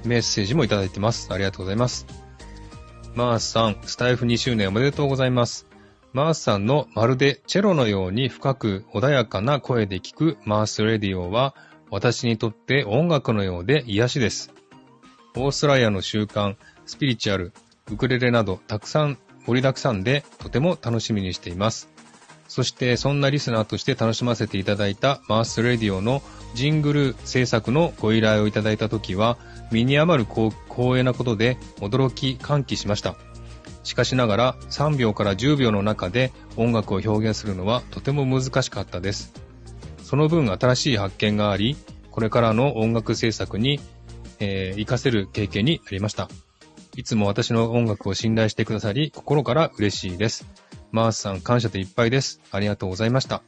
[0.04, 1.32] メッセージもいただいてます。
[1.32, 2.06] ありがとうございます。
[3.16, 5.69] マースさん、スタイフ2周年おめでとうございます。
[6.12, 11.54] マースさんのまるでチェロのように深く穏やかな声で聞くマースレディオは
[11.92, 14.54] 私にとって音楽のようで癒しです。
[15.36, 17.54] オーストラリアの習慣、スピリチュアル、
[17.92, 21.90] ウクレレなどたくさん盛りだくさんでとても楽しみにしています。
[22.48, 26.24] そしてそんなリスナーとして楽しませていただいたマースレディオの
[26.56, 29.38] ジングル制作のご依頼をいただいたときは
[29.72, 33.16] 身に余る光栄なことで驚き歓喜しました。
[33.84, 39.34] しかしながら3秒から10秒の中で音楽を表現するのはとても難しかったです。
[40.04, 41.78] その分新しい発見があり、
[42.10, 43.80] これからの音楽制作に、
[44.40, 46.30] えー、活かせる経験になりました。
[46.96, 50.46] いつも私の音楽を信頼してくださり、心から嬉しいです。
[50.92, 52.42] マースさん感謝でいっぱいです。
[52.52, 53.44] ありがとうございました。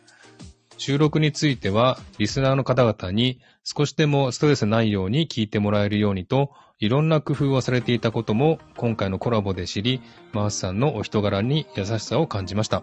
[0.77, 10.01] 収録については、リスナーの方々に少しでもストレスないように聞いてもらえるようにと、いろんな工夫をされていたことも今回のコラボで知り、
[10.33, 12.81] マースさんのお人柄に優しさを感じました。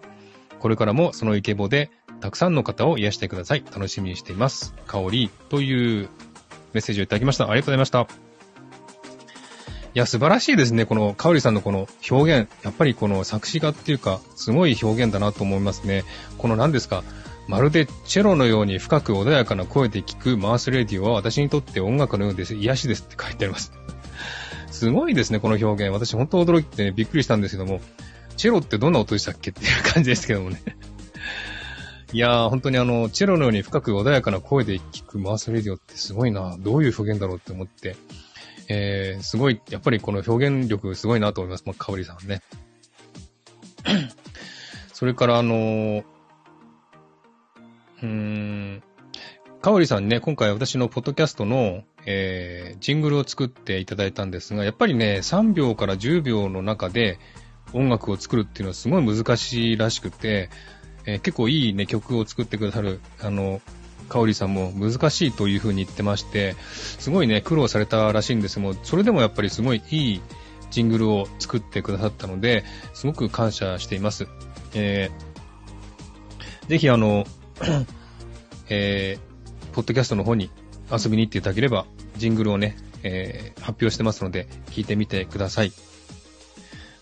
[0.60, 3.64] これからもそのイケボでたくさんの方を癒してください。
[3.66, 4.72] 楽しみにしています。
[4.86, 6.08] かおりという
[6.74, 7.50] メッセージをいただきました。
[7.50, 8.02] ありがとうございました。
[8.02, 10.86] いや、素晴らしいですね。
[10.86, 12.50] この、かおりさんのこの表現。
[12.62, 16.04] やっぱりこの作詞家っていうか、すごい表現だなと思いますね。
[16.36, 17.02] この何ですか？
[17.48, 22.54] まるでチェロのように深く穏やかな声で聞くマースレディオは私にとって音楽のようです。
[22.54, 23.72] 癒しですって書いてあります。
[24.70, 25.92] すごいですね、この表現。
[25.94, 27.80] 私本当驚いて、ね、びっくりしたんですけども、
[28.36, 30.60] チェロってどんな音でしたっけっていう感じですけどもね。
[32.12, 36.56] いやー、本当にあの、チェロのように深く穏やかな声で聞くマースレディオってすごいな。
[36.58, 37.96] どういう表現だろうって思って、
[38.68, 41.64] えー、すごい、やっぱりこの表現力すごいなと思います。
[41.64, 42.42] まあ、かおりさんね。
[44.92, 46.17] それからあのー
[48.02, 48.82] うーん。
[49.60, 57.18] かおりさんね、今回私のポッドキャストの、えー、ジングルを作っていただいたんですが、やっぱりね、3秒から10秒の中で
[57.72, 60.48] 音楽を作るっていうのはすごい難しいらしくて、
[61.06, 63.60] えー、結構いいね、曲を作ってくださる、あの、
[64.08, 66.54] かおりさんも難しいというふうに言ってまして、
[66.98, 70.20] すごいね、苦労されたらしいんですも、それでもやっぱりすごいいい
[70.70, 74.28] ジングルを作ってくださったので、すごく感謝しています。
[74.74, 77.26] えー、ぜひあの、
[78.68, 80.50] えー、ポッドキャストの方に
[80.90, 85.72] 遊びに行っていただければ、ジングルをね、えー、発表してますので、聞いてみてください。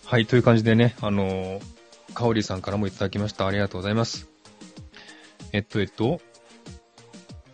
[0.05, 1.61] はい、という感じでね、あのー、
[2.13, 3.47] かおりさんからもいただきました。
[3.47, 4.29] ありがとうございます。
[5.51, 6.21] えっと、えっと、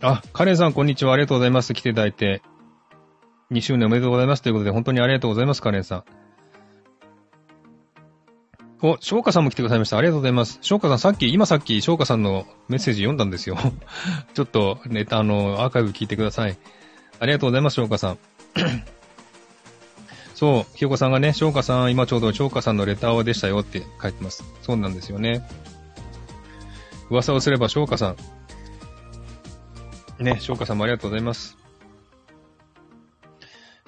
[0.00, 1.14] あ、カレンさん、こんにちは。
[1.14, 1.72] ありがとうございます。
[1.74, 2.42] 来ていただいて。
[3.50, 4.42] 2周年おめでとうございます。
[4.42, 6.04] ということで、本当にありがとうございます、カレンさん。
[8.86, 9.96] お、翔歌さんも来てくださいました。
[9.96, 10.58] ありがとうございます。
[10.60, 13.56] 翔歌さん、さっき、今さっき翔歌さんのメッセージ読んだんですよ。
[14.34, 16.58] ちょっと、ネタ、あの、アーカイブ聞いてください。
[17.18, 18.18] ありがとうございます、翔歌さん。
[20.36, 24.44] そう、ひよこさんがね、翔歌さん、今ちょうど翔歌さんのレターでしたよって書いてます。
[24.60, 25.48] そうなんですよね。
[27.08, 28.14] 噂をすれば翔歌さ
[30.18, 30.22] ん。
[30.22, 31.63] ね、翔歌さんもありがとうございます。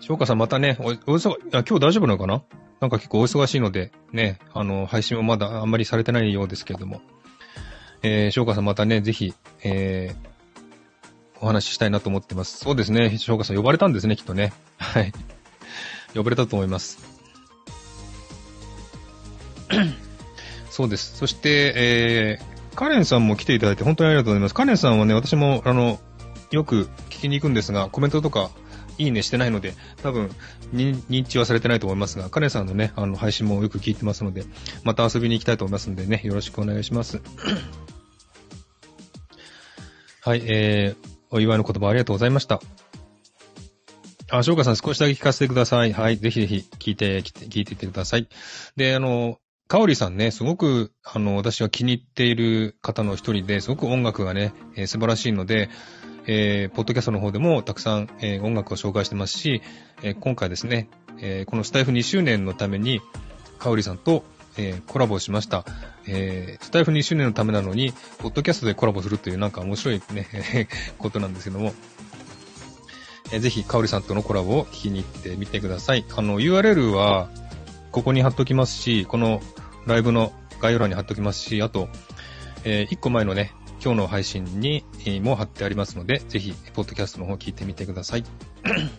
[0.00, 2.42] 翔歌さんまたね、お、お忙、今日大丈夫なのかな？
[2.80, 7.00] なんか結構お忙しいので、ね、あの、配信もまだあんまりされてないようですけれども、
[8.02, 9.32] えー、翔歌さんまたね、ぜひ、
[9.64, 12.58] えー、お話ししたいなと思ってます。
[12.58, 14.52] そうですね、翔歌さん呼ばれたんですね、きっとね。
[14.76, 15.12] はい。
[16.14, 16.98] 呼ばれたと思います。
[20.70, 21.16] そうです。
[21.16, 24.54] そして、えー、カレンさんも来ていただいて本当にありがとうございます。
[24.54, 25.98] カレンさんはね、私も、あの、
[26.50, 28.50] よく聞きに行くんですが、コメントとか
[28.98, 30.30] いいねしてないので、多分、
[30.72, 34.44] 認知はされてないと思いますが、カレンさんのね、あの、配信もよく聞いてますので、
[34.84, 37.20] また遊びに行きたいと思いますのでね、よろしくお願いします。
[40.22, 42.60] はい、えー、お祝いの言葉ありがとうございました。
[44.30, 45.92] あ、翔歌さん少しだけ聞かせてください。
[45.92, 48.28] はい、ぜひぜひ聞いて、聞いていってください。
[48.74, 55.70] で、あの、かおりさんね、すごく、あの、私は気に入っている方の一人で、すごく音楽がね、えー、素晴らしいので、
[56.26, 59.62] えー、ポッドキャストの方でもたくさん、えー、音楽を紹介してますし、
[60.02, 63.00] えー、今回ですね、えー、このスタイフ2周年のために、
[63.58, 64.24] かおりさんと、
[64.58, 65.64] えー、コラボしました。
[66.06, 71.74] えー、スタイフ2周年のためなのに、ポッドキャストでコラボするというなんか面白いね、 ことなんですけども、
[73.32, 76.04] えー、ぜひ、かおりさんとのコラボを聞きに行ってみてください。
[76.16, 77.28] あの、URL は、
[77.92, 79.40] ここに貼っときますし、この
[79.86, 81.88] ライブの概要欄に貼っときますし、あと、
[82.64, 83.52] えー、1個前のね、
[83.86, 84.84] 今日の配信に
[85.22, 88.24] も貼ってありますので、ぜひ、ポッドキャストの方聞いてみてください。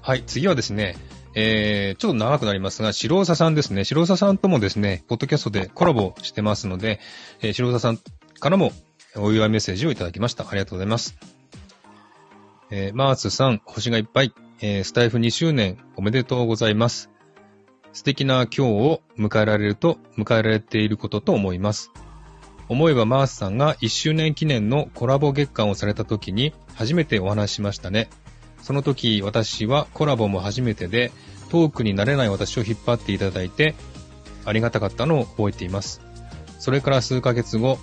[0.00, 0.94] はい、次はですね、
[1.34, 3.82] えー、ちょっと長くなりますが、白尾さんですね。
[3.82, 7.00] 白尾さんともですね、ポッドキャストでコラボしてますので、
[7.40, 7.98] えー、白尾さん
[8.38, 8.70] からも
[9.16, 10.48] お祝いメッセージをいただきました。
[10.48, 11.16] ありがとうございます。
[12.70, 17.10] えー、マースさん、星がいっぱい、えー、スタイフ2周年おめでとうございます。
[17.92, 21.90] 素敵な今日を迎えられると、迎えられていることと思います。
[22.68, 28.08] 思えばマースさんが1周年記念のコラボ月間をされた時に初めてお話しましたね。
[28.62, 31.12] その時私はコラボも初めてで
[31.50, 33.74] トークになれない私を引っ張っていただいて
[34.44, 36.00] ありがたかったのを覚えています。
[36.58, 37.78] それから数ヶ月後、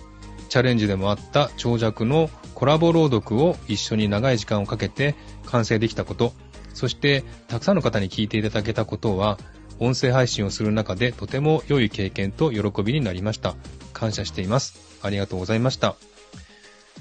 [0.49, 5.15] チャレンジでもあった長尺のコラボ朗読を一緒に長い時間をかけて
[5.45, 6.33] 完成できたこと、
[6.73, 9.37] そしてたくさんの方に聞いていただけたことは
[9.79, 13.55] 音声配信をする中でとても良い経験と喜びになりました。
[13.91, 14.99] 感謝しています。
[15.01, 15.95] ありがとうございました。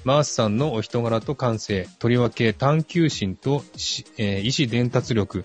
[0.04, 3.62] マースさんのお人柄と感性、とりわけ探求心と、
[4.16, 5.44] えー、意思伝達力、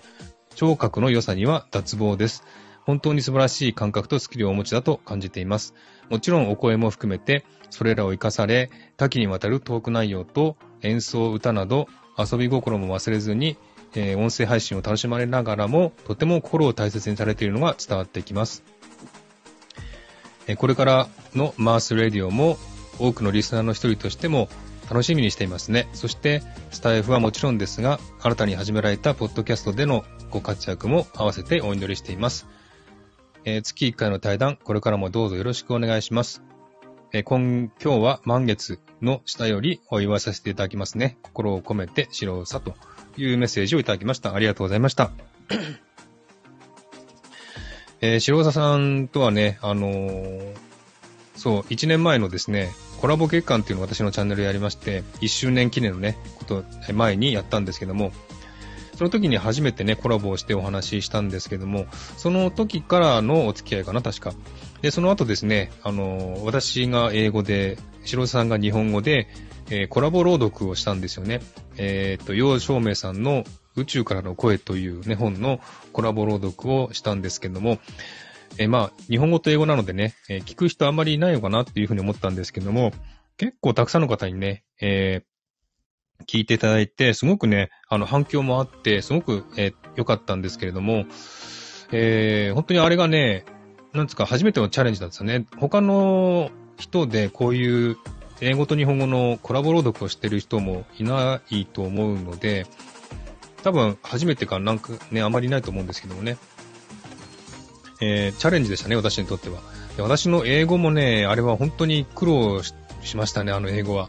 [0.54, 2.44] 聴覚の良さには脱帽です。
[2.84, 5.74] 本当に素晴らしい感覚とスキルをお持ちだと感じています。
[6.08, 13.56] もちろんお声も含めて、それらを活かされ、多岐にわたるトーク内容と演奏、歌など遊び心も忘れずに
[13.96, 18.62] えー、音声配信を楽しまれながらも、とても心を大切にされているのが伝わってきます。
[20.46, 22.58] え、これからのマースレディオも、
[22.98, 24.48] 多くのリスナーの一人としても
[24.88, 25.88] 楽しみにしていますね。
[25.92, 32.46] そして、スタイフはもちろんですが、新たに始められたポッドキャストでのご活躍も合わせてお祈りしています。
[33.44, 36.42] えー、月1回の対談、これからもどうぞよろしくお願いします。
[37.12, 41.18] えー、今、今日は満月の下よりお祝いさせていただきますね。
[41.22, 42.74] 心を込めて白さと
[43.16, 44.34] いうメッセージをいただきました。
[44.34, 45.10] ありがとうございました。
[48.00, 50.54] えー、白沢さんとはね、あのー、
[51.34, 52.70] そう、1年前のですね、
[53.00, 58.12] コラボ月間っていうのを私のチャンネルやりまして、1周年記念のね、こと、前にやったんですけども、
[58.96, 61.86] その時に初めてね、コラボをしてお話ししたんですけども、
[62.16, 64.32] その時からのお付き合いかな、確か。
[64.80, 69.28] で、その後ですね、あのー、私が英語で、白さんが日本語で、
[69.68, 71.40] えー、コラボ朗読をしたんですよね。
[71.76, 73.44] えっ、と、楊照明さんの
[73.76, 75.60] 宇宙からの声というね、本の
[75.92, 77.78] コラボ朗読をしたんですけども、
[78.58, 82.92] え、まあ、日本語と英語なのでね、え、聞く人あんまりいないのかなっていうふうに思ったんですけども、
[83.36, 91.04] 結構たくさんの方にね、えー、聞いていただいて、すごくね、あの、反響もあって、すごく、えー、良かったんですけれども、
[91.92, 93.44] えー、本当にあれがね、
[93.92, 95.46] なんですか、初めてのチャレンジなんですよね。
[95.58, 97.96] 他の人でこういう
[98.40, 102.66] 英語と日本語のコラボ朗読をしてる人もいないと思うので、
[103.66, 106.38] 多分初めてかなんかね、あまりないと思うんですけどもね。
[108.00, 109.58] えー、チャレンジでしたね、私にとっては。
[109.98, 114.08] 私の英語もね、あれは本当に苦労しましたね、あの英語は。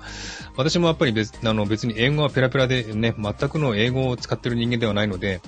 [0.57, 5.41] 私もやっぱり別あの別に英語はペラペラでね、全くの英語を使ってる人間ではないので、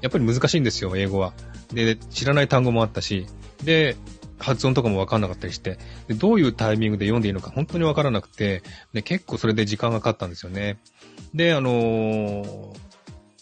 [0.00, 1.32] やっぱり難しいんですよ、英語は。
[1.72, 3.28] で、知らない単語もあったし、
[3.62, 3.94] で、
[4.40, 5.78] 発音とかもわかんなかったりして、
[6.08, 10.80] どういうタイミングで読んでいいのか本当にわからなくて、で、結構それで時間がかかったんですよね。
[11.32, 12.89] で、あのー、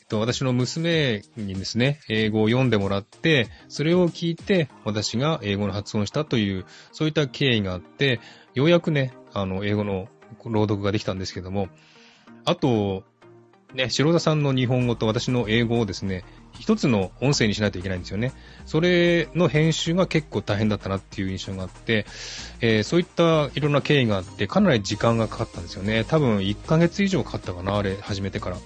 [0.08, 8.20] と、私の娘にですね、英語を読んでもらって、それを聞いて、私が英語の発音したという、そういった経緯があって、
[8.54, 10.08] ようやくね、あの、英語の
[10.44, 11.68] 朗読ができたんですけども、
[12.44, 13.04] あと、
[13.74, 16.24] ね、白田さんの日本語と私の英語をですね、
[16.58, 18.32] 一つの音声にしないといけないんですよね。
[18.64, 22.06] それの編集が結構大変だったなっていう印象があって、
[22.62, 26.04] えー、そういったいろんな経緯があって、かなり時間がかかったんですよね。
[26.04, 28.56] 多分1ヶ月以上かかったかな、あれ、始めてから。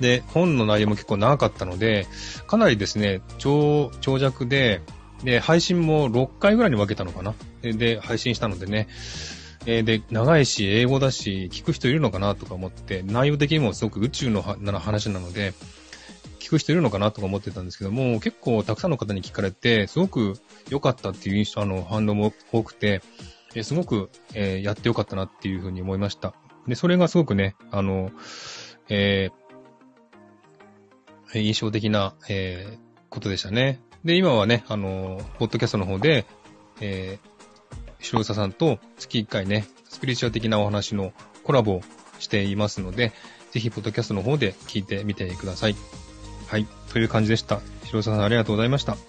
[0.00, 2.06] で、本の内容も結構長かったので、
[2.46, 4.82] かなりですね、長、長尺で、
[5.22, 7.34] で、配信も6回ぐらいに分けたのかな。
[7.62, 8.88] で、配信したのでね、
[9.66, 15.54] え、で、長いし、英語だし、聞く人いるのかなとか思って、内容的にもすごく宇宙の話なので、
[16.38, 20.34] 聞く人いるのかなとか思ってたんですけども、結構たくさんの方に聞かれて、すごく
[20.68, 23.00] 良かったっていう印象、あの、反応も多くて、
[23.54, 26.34] え、すごく、えー、やって良かったなっていうふうに思いました。
[26.66, 28.10] で、それがすごくね、あの、
[28.90, 29.43] えー、
[31.40, 32.78] 印象的な、えー、
[33.10, 33.80] ことでしたね。
[34.04, 36.26] で、今はね、あの、ポッドキャストの方で、
[36.80, 41.12] えー、白草さんと月1回ね、スピリチュアル的なお話の
[41.42, 41.80] コラボを
[42.18, 43.12] していますので、
[43.52, 45.76] ぜひ、ポッドキャストの方で聞いてみてください。
[46.48, 46.66] はい。
[46.92, 47.60] という感じでした。
[47.84, 48.96] 白草さんありがとうございました。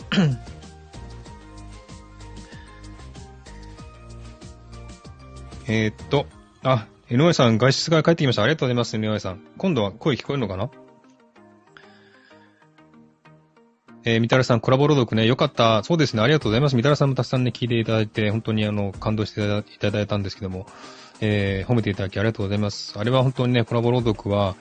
[5.67, 6.27] えっと、
[6.63, 8.43] あ、井上さん、外出から帰ってきました。
[8.43, 9.41] ありがとうございます、井上さん。
[9.57, 10.69] 今度は声聞こえるのかな？
[14.05, 15.83] えー、みたらさん、コラボ朗読ね、よかった。
[15.83, 16.75] そうですね、ありがとうございます。
[16.75, 20.67] みたらさんもたくさんね、聞いていただいて、本当にあの、感動していただいたんですけども、
[21.21, 22.99] えー、褒めていただきありがとうございます。
[22.99, 24.55] あれは本当にね、コラボ朗読は、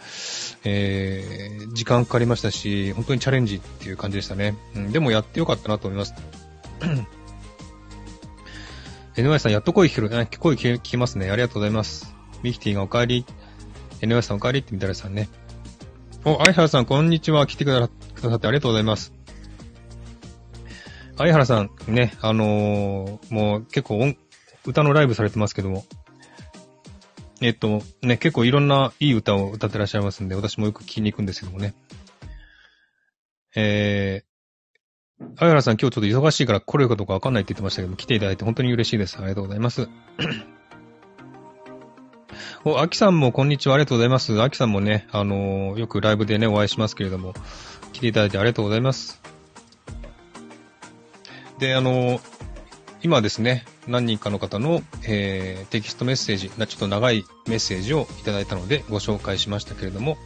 [0.64, 4.56] えー、時間かかりましたし、本当にチャレンジっていう感じでしたね。
[4.76, 6.14] うん、でもやってよかったなと思います。
[9.16, 11.30] NY さん、やっと声聞ける、ね、声聞きますね。
[11.30, 12.14] ありがとうございます。
[12.42, 13.26] ミキティがお帰り。
[14.00, 15.28] NY さんお帰りってみたらさんね。
[16.24, 17.46] お、相原さん、こんにちは。
[17.46, 17.86] 来てくださ
[18.36, 19.23] ってありがとうございます。
[21.16, 24.14] 相原さん、ね、あのー、もう結構、
[24.66, 25.84] 歌のライブされてますけども、
[27.40, 31.74] えっと、ね、結構いろんないい歌を歌ってらっしゃいますんで、私もよく聞きに行くんですけどもね。
[33.54, 39.18] えー、相原さん今日ちょっと忙しいから来れるかどうかわかんないって言ってましたけど、来ていただいて本当に嬉しいです。
[39.18, 39.88] ありがとうございます。
[42.64, 43.74] お、アキさんもこんにちは。
[43.74, 44.42] ありがとうございます。
[44.42, 47.34] アキさんもね、あのー、よくライブでね、お会いしますけれども、
[47.92, 49.33] 来ていただいてありがとうございます。
[51.64, 52.20] で、あの、
[53.02, 60.18] 今ですね、何人かの方の、えー、テキストメッセージ、ちょっと長いメッセージをいただいたのでご紹介しましたけれども、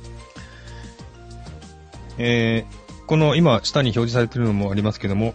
[2.19, 5.35] えー、この今下に表示されているのもありますけども、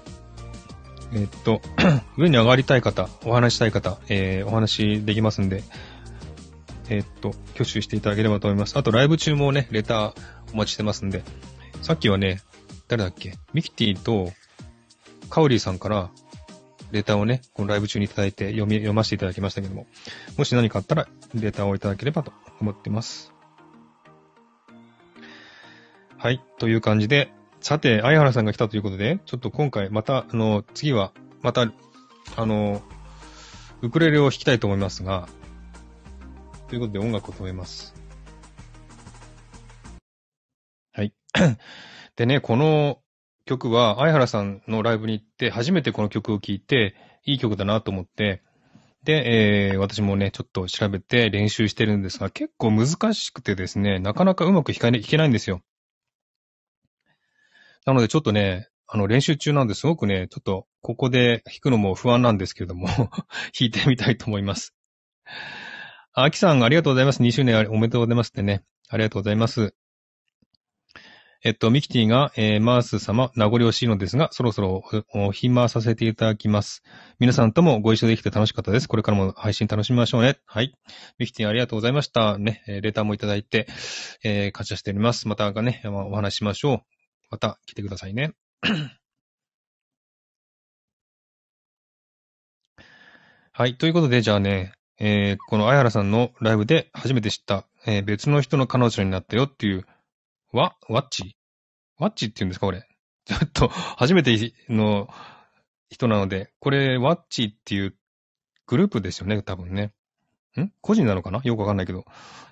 [1.13, 1.61] えー、っと、
[2.17, 5.63] 上に上がりたい方、お話したい方、えー、お話できますんで、
[6.89, 8.75] えー、っと、挙手していただければと思います。
[8.77, 10.13] あと、ライブ中もね、レター
[10.53, 11.23] お待ちしてますんで、
[11.81, 12.41] さっきはね、
[12.89, 13.35] 誰だっけ？
[13.53, 14.33] ミキティと
[15.33, 16.11] カオリーさんから、
[16.91, 19.87] レターをね、このライブ中にいただいて読み、読ませていただきましたけども、
[20.37, 22.31] もし何かあったら、レターをいただければと
[22.61, 23.33] 思っています。
[26.19, 31.63] はい、という感じで、さて、相原さんが来たということで、ちょっと今回また、あの、次は、また、
[32.35, 32.83] あの、
[33.81, 35.27] ウクレレを弾きたいと思いますが、
[36.67, 37.95] ということで音楽を止めます。
[40.91, 41.11] はい。
[42.17, 42.99] でね、この
[43.45, 48.41] 曲は、相原さんのライブに行って、初めてこの曲を聴いて、いい曲だなと思って、
[49.03, 55.61] で、えー、私もね、ちょっと調べて練習してるんですが、結構難しくてですね、なかなかうまく弾か、ね、弾けないんですよ。
[57.85, 63.09] なのでちょっとね、あの練習中なんですごくね、ちょっとここで弾くのも不安なんですけれども 弾
[63.61, 64.73] いてみたいと思います。
[66.13, 67.21] あきさんありがとうございます。
[67.21, 68.63] 2周年おめでとうございますってね。
[68.87, 69.73] ありがとうございます。
[71.45, 74.81] えっと、ミキティが、えー、マース様、名残惜しいのですが、そろそろ
[75.13, 76.83] お暇させていただきます。
[77.19, 78.87] 皆さんともご一緒できて楽しかったです。
[78.87, 80.37] これからも配信楽しみましょうね。
[80.45, 80.73] はい。
[81.19, 82.37] ミキティありがとうございました。
[82.37, 83.67] ね、レターもいただいて、
[84.23, 85.27] えー、感謝しております。
[85.27, 86.81] またがね、お話ししましょう。
[87.29, 88.31] また来てくださいね。
[93.51, 93.75] はい。
[93.75, 99.85] ということで、じゃあね、えー、この相原さんのライブで初めて知った、えー、別の人の彼女になったよっていう、
[100.53, 101.35] わ、わっち
[101.97, 102.87] わっちって言うんですかこれ？
[103.25, 105.09] ちょっと、初めての
[105.89, 107.95] 人なので、これ、わっちっていう
[108.67, 109.93] グループですよね、多分ね。
[110.59, 110.71] ん？
[110.81, 111.41] 個人なのかな？
[111.43, 112.05] よくわかんないけど、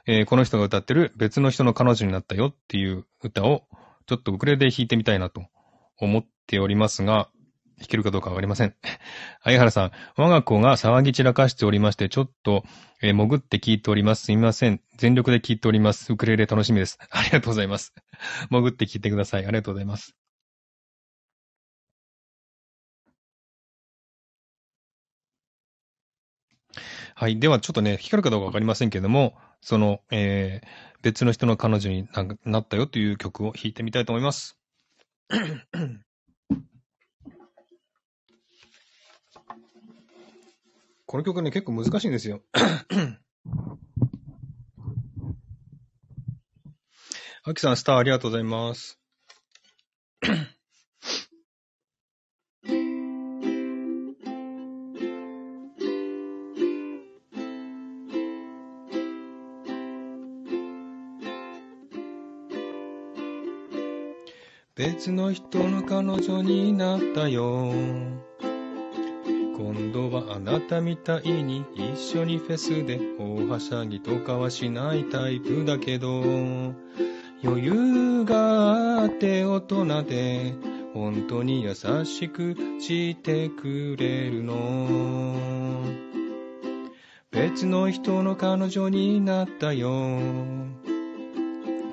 [0.08, 3.68] えー、この人が歌ってる別の人の彼女になったよっていう歌を、
[4.08, 5.46] ちょっとウクレレで弾いてみたいなと
[5.98, 7.30] 思っておりますが、
[7.82, 8.76] 弾けるかどうかわかりません。
[9.44, 12.64] 相原さん、我が子が騒ぎ散らかしておりまして、ちょっと、
[13.02, 14.26] えー、潜って聞いております。
[14.26, 14.82] すみません。
[14.98, 16.14] 全力で聞いております。
[16.14, 17.00] ウクレレ楽しみです。
[17.10, 17.94] ありがとうございます。
[18.50, 19.46] 潜って聞いてください。
[19.46, 20.16] ありがとうございます。
[27.16, 27.40] はい。
[27.40, 30.68] では、ちょっとね、光るかどうかわかりませんけれども、その、えー、
[31.02, 32.08] 別の人の彼女に
[32.46, 34.58] なったよという曲を弾いてみたいと思います。
[41.12, 42.42] この曲ね、結構難しいんですよ。
[47.44, 48.98] アキさん、スターありがとうございます。
[64.76, 68.31] 別の人の彼女になったよ。
[69.62, 76.24] 今度はあなたみたいに一緒にフェスで大はしゃぎとかはしないタイプだけど
[77.44, 80.56] 余裕があって大人で
[80.96, 85.84] 本当に優しくしてくれるの。
[87.30, 89.92] 別の人の彼女になったよ。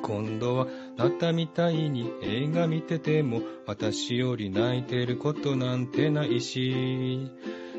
[0.02, 0.66] 今度は
[0.98, 7.30] なたみたいに映画見てても私より泣いてることなんてないし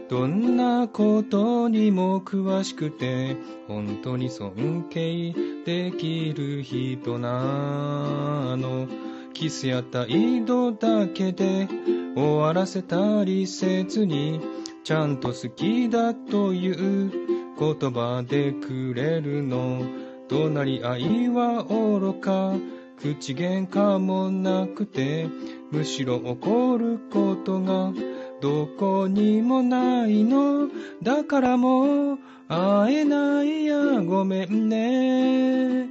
[0.10, 8.88] どんなことにも詳しくて、本当に尊敬できる人なの。
[9.36, 11.68] キスや態度だけで
[12.16, 14.42] 終わらせたりせずに、
[14.84, 17.12] ちゃんと好きだという
[17.60, 19.84] 言葉でくれるの。
[20.28, 22.56] 怒鳴り合いは愚か、
[23.02, 25.28] 口喧嘩もなくて、
[25.72, 27.94] むしろ怒ることが
[28.42, 30.70] どこにもないの。
[31.02, 32.20] だからもう
[32.50, 35.88] 会えないやごめんね。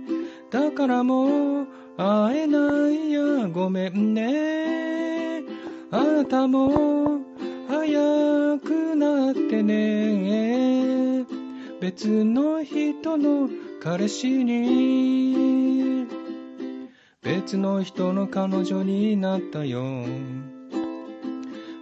[0.50, 5.44] だからもう会えないやごめんね。
[5.90, 7.20] あなたも
[7.68, 11.24] 早くなってね。
[11.80, 13.48] 別の人の
[13.80, 16.06] 彼氏に。
[17.22, 20.04] 別の人の彼女になったよ。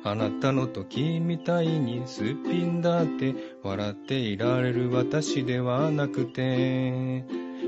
[0.02, 7.24] あなたの時みたいにすっぴんだって笑っていられる私ではなくて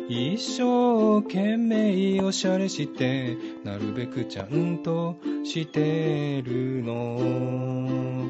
[0.08, 8.28] 一生懸命おしゃれしてなるべくちゃんとしてるの。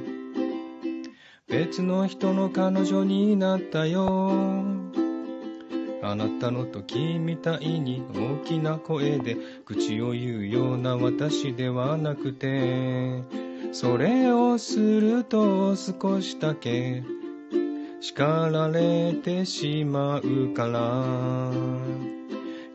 [1.47, 4.65] 別の人の彼女になったよ。
[6.11, 9.37] あなたの時みたいに大きな声で
[9.67, 13.23] 口を言うような私ではなくて
[13.73, 17.03] それをすると少しだけ
[18.01, 21.53] 叱られてしまうから。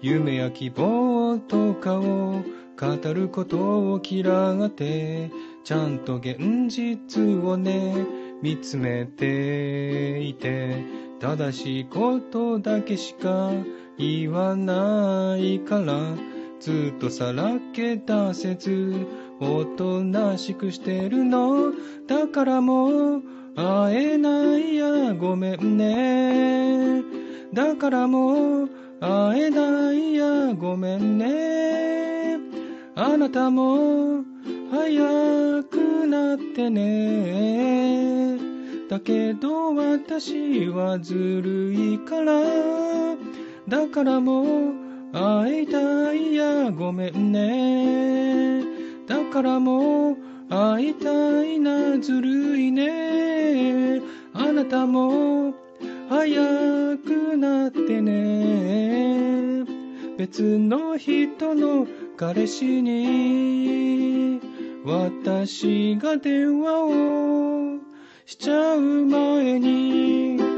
[0.03, 2.43] 夢や希望とかを
[2.77, 5.31] 語ることを嫌がって
[5.63, 8.05] ちゃんと現実をね
[8.41, 13.51] 見つめていて正しいことだけしか
[13.97, 16.17] 言わないから
[16.59, 19.07] ずっとさらけ出せず
[19.39, 21.71] おとなしくしてるの
[22.07, 23.23] だからもう
[23.55, 27.01] 会えないやごめんね。
[27.53, 28.69] だからもう
[28.99, 32.37] 会えないやごめんね。
[32.95, 34.25] あなたも
[34.71, 37.82] 早くなってね。
[38.93, 42.43] だけど私はずるいから
[43.67, 44.73] だからもう
[45.11, 46.69] 会いたいや。
[46.69, 48.63] ごめんね。
[49.07, 50.17] だからもう
[50.47, 51.97] 会いたいな。
[51.99, 53.99] ずるいね。
[54.31, 55.55] あなたも
[56.07, 59.65] 早くなってね。
[60.19, 64.39] 別の人の彼氏に
[64.85, 67.72] 私が電話を
[68.25, 70.52] しちゃう前に。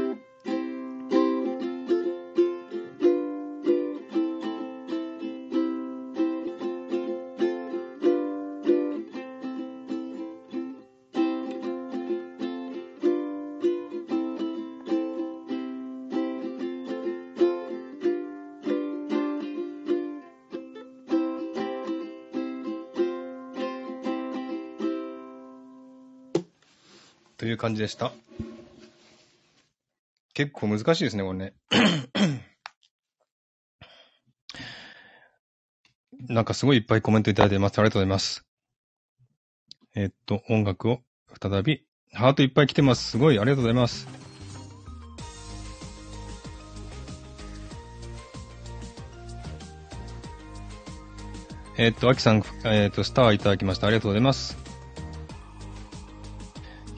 [27.56, 28.12] う感じでした。
[30.34, 31.54] 結構難しいですね、これね。
[36.28, 37.78] なんかすごいいっぱいコメントいただいてます。
[37.78, 38.44] ありがとうございます。
[39.94, 41.02] えっと、音楽を
[41.40, 41.86] 再び。
[42.12, 43.10] ハートいっぱい来てます。
[43.12, 44.06] すごい、ありがとうございます。
[51.78, 53.86] えっと、アキさん、えっと、スターいただきました。
[53.86, 54.65] ありがとうございます。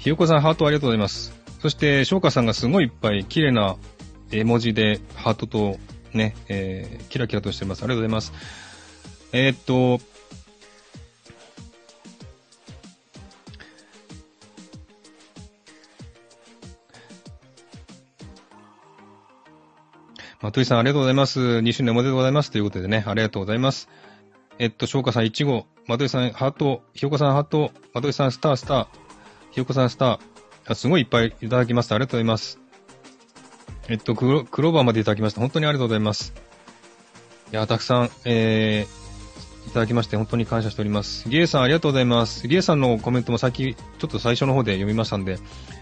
[0.09, 1.35] ひよこさん、ハートありがとうございます。
[1.61, 3.77] そして、翔歌さんがすごいいっぱい綺麗な
[4.31, 5.79] 絵文字で、ハートと
[6.15, 7.83] ね、えー、キラキラとしてます。
[7.83, 8.33] ありがとうございます。
[9.33, 10.01] えー、っと、
[20.41, 21.39] まといさん、ありがとうございます。
[21.39, 22.51] 2周年おめでとうございます。
[22.51, 23.91] ということでね、ありがとうございます。
[24.59, 29.08] えっと、翔歌さん1号、まといさんハート、ひよこさんハート、まといさんスタースター、
[29.59, 31.97] ひよこさんスター、すごいいっぱいいただきました。
[31.97, 32.61] ありがとうございます。
[33.89, 35.41] えっと、クロクローバーまでいただきました。
[35.41, 36.33] 本当にありがとうございます。
[37.53, 41.29] いや、たくさん、えー、いただきまして本当に感謝しております。
[41.29, 42.47] リエさんありがとうございます。
[42.47, 45.39] リエさんのコメントもさっき、ちょっと最初の方で読みましたんで、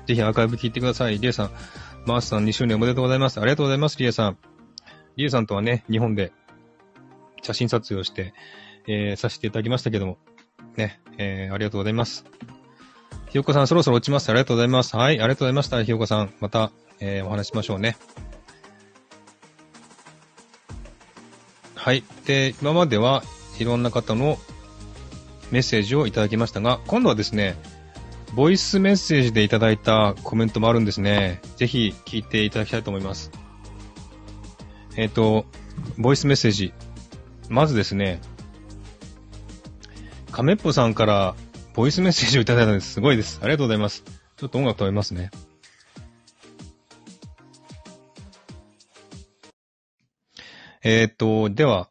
[0.06, 1.18] ぜひアーカイブ聞いてください。
[1.18, 1.50] リエさん、
[2.06, 3.38] マースさん2周年おめでとうございます。
[3.40, 4.38] ありがとうございます、リエさん。
[5.16, 6.32] リエさんとはね、日本で
[7.42, 8.32] 写真撮影をして、
[8.86, 10.16] えー、させていただきましたけども、
[10.76, 12.24] ね、えー、ありがとうございます。
[13.36, 14.30] ひよこさん、そろそろ落ちます。
[14.30, 14.96] ありがとうございます。
[14.96, 15.84] はい、ありがとうございました。
[15.84, 16.70] ひよこさん、また、
[17.00, 17.98] えー、お話しましょうね。
[21.74, 22.02] はい。
[22.24, 23.22] で、今までは
[23.58, 24.38] いろんな方の
[25.50, 27.56] メッセージをいただきましたが、今度はですね、
[28.34, 31.42] ボイスメッセージでいただいたコメントもあるんですね。
[31.58, 33.30] ぜひ聞いていただきたいと思います。
[34.96, 35.44] えっ、ー、と、
[35.98, 36.72] ボイスメッセージ。
[37.50, 38.22] まずですね、
[40.32, 41.34] 亀っぽさんから
[41.76, 42.94] ボイスメッセージをいただいたんです。
[42.94, 43.38] すごいです。
[43.42, 44.02] ありがとうございます。
[44.38, 45.30] ちょっと音楽止めますね。
[50.82, 51.90] えっ、と、では、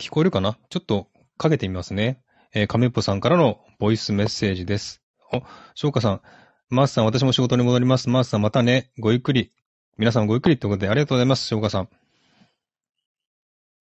[0.00, 0.56] 聞こえるかな？
[0.70, 2.22] ちょっとかけてみますね。
[2.54, 5.02] えー、亀っぽさんからのボイスメッセージです。
[5.30, 5.42] お、
[5.74, 6.22] 翔歌さん。
[6.70, 8.08] マースさん、私も仕事に戻ります。
[8.08, 8.92] マースさん、またね。
[8.98, 9.52] ごゆっくり。
[9.98, 11.46] 皆さんごゆっくりってことでありがとうございます。
[11.46, 11.90] 翔歌さん。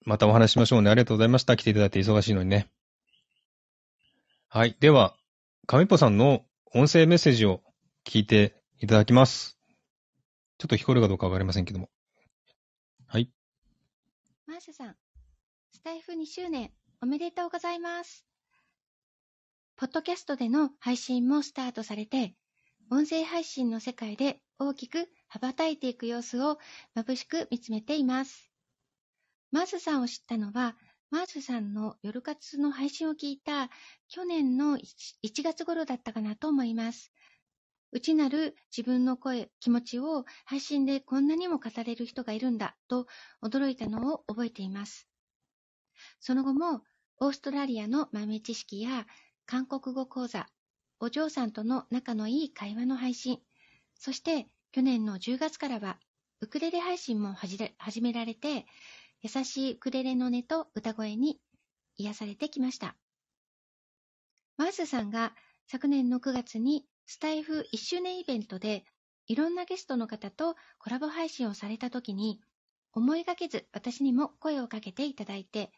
[0.06, 0.92] またお話しましょうね。
[0.92, 1.56] ありがとうございました。
[1.56, 2.68] 来ていただいて忙しいのにね。
[4.56, 4.78] はい。
[4.80, 5.16] では、
[5.66, 6.46] 亀っぽさんの
[6.76, 7.64] 音声メッセージを
[8.06, 9.58] 聞いていただきます。
[10.60, 11.90] ちょっと聞こえるかどうかわかりませんけども。
[13.08, 13.32] はい。
[14.46, 14.96] マーシャさん、
[15.72, 16.70] スタイフ2周年
[17.02, 18.28] おめでとうございます。
[19.76, 22.36] ポッドキャストでの配信もスタートされて、
[22.92, 26.60] 音声配信の世界で大きく羽ばたいていく様子を
[26.96, 28.52] 眩しく見つめています。
[29.50, 30.78] マースさんを知ったのは、
[31.14, 33.70] マースさんの夜活の配信を聞いた
[34.10, 37.12] 去年の 1, 月頃だったかなと思います。
[37.92, 43.06] 内なる自分の声、気持ちを配信でこんなにも語れる人がいるんだと
[43.44, 45.08] 驚いたのを覚えています。
[46.20, 46.82] その後も
[47.20, 49.06] オーストラリアの豆知識や
[49.46, 50.48] 韓国語講座、
[51.00, 53.38] お嬢さんとの仲のいい会話の配信、
[54.00, 56.00] そして去年の10月からは
[56.42, 58.66] ウクレレ配信も始められて、
[59.24, 61.40] 優しいクレレの音と歌声に
[61.98, 62.96] 癒されてきました。
[64.58, 65.34] マースさんが
[65.68, 68.86] 昨年の9月にスタイフ1周年イベントで
[69.28, 72.40] いろんなゲストの方とコラボ配信をされた時に
[72.92, 75.72] 思いがけず私にも声をかけていただいて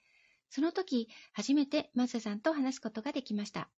[0.50, 3.70] その時初めてマースさんと話すことができました。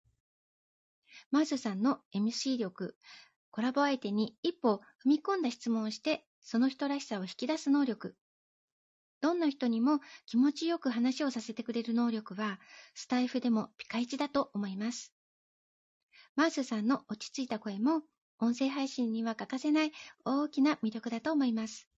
[1.30, 2.96] マースさんの MC 力、
[3.50, 8.14] コラボ相手に一歩踏み込んだ質問をして、その人らしさを引き出す能力。
[9.20, 12.60] どんな人にも気持ちよく話をさせてくれる能力は、
[12.94, 15.12] スタイフでもピカイチだと思います。
[16.36, 18.02] マースさんの落ち着いた声も、
[18.38, 19.92] 音声配信には欠かせない
[20.24, 21.88] 大きな魅力だと思います。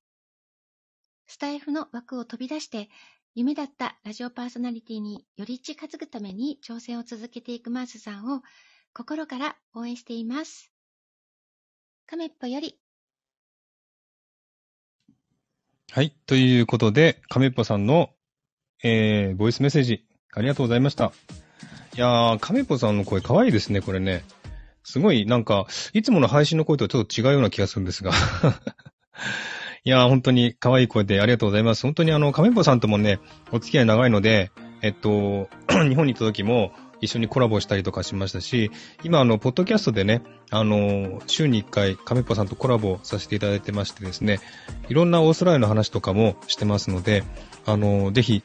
[1.26, 2.88] スタイフの枠を飛び出して、
[3.34, 8.42] 夢だったラジオパーソナリティにより近づくために挑戦を続けていくマースさんを
[8.94, 10.72] 心から応援しています。
[12.06, 12.80] 亀っぽより。
[15.90, 16.14] はい。
[16.26, 18.10] ということで、亀っぽさんの、
[18.84, 21.12] えー、ボイスメッセージ、ありがとうございました。
[21.96, 24.22] いやー、亀っぽさんの声可愛いですね、これね。
[24.84, 28.12] すごい、なんか、いつもの配信の声とはちょっと違うような気がするんですが。
[29.82, 31.84] いやー、本当に可愛い声でありがとうございます。
[31.84, 33.18] 本当にあの、亀っぽさんともね、
[33.50, 34.50] お付き合い長いので、
[34.82, 35.48] えっと、
[35.88, 38.70] 日本に行った時も、一緒にコラボしたりとかしましたし、
[39.02, 44.40] 今あの、ポッドキャストでね、あの、週に1回、亀っぽさんとコラボさせていただいてましてですね、
[44.88, 47.24] いろんなオーストラリアの話とかもしてますので、
[47.66, 48.42] あの、ぜひ、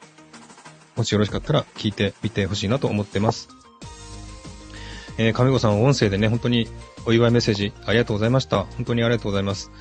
[0.96, 3.50] もしよろしかったら聞いてみてほしいなと思ってます。
[5.18, 6.68] えー、亀子さん音声でね、本当に
[7.06, 8.64] お祝いメッセージありがとうございました。
[8.64, 9.72] 本当にありがとうございます。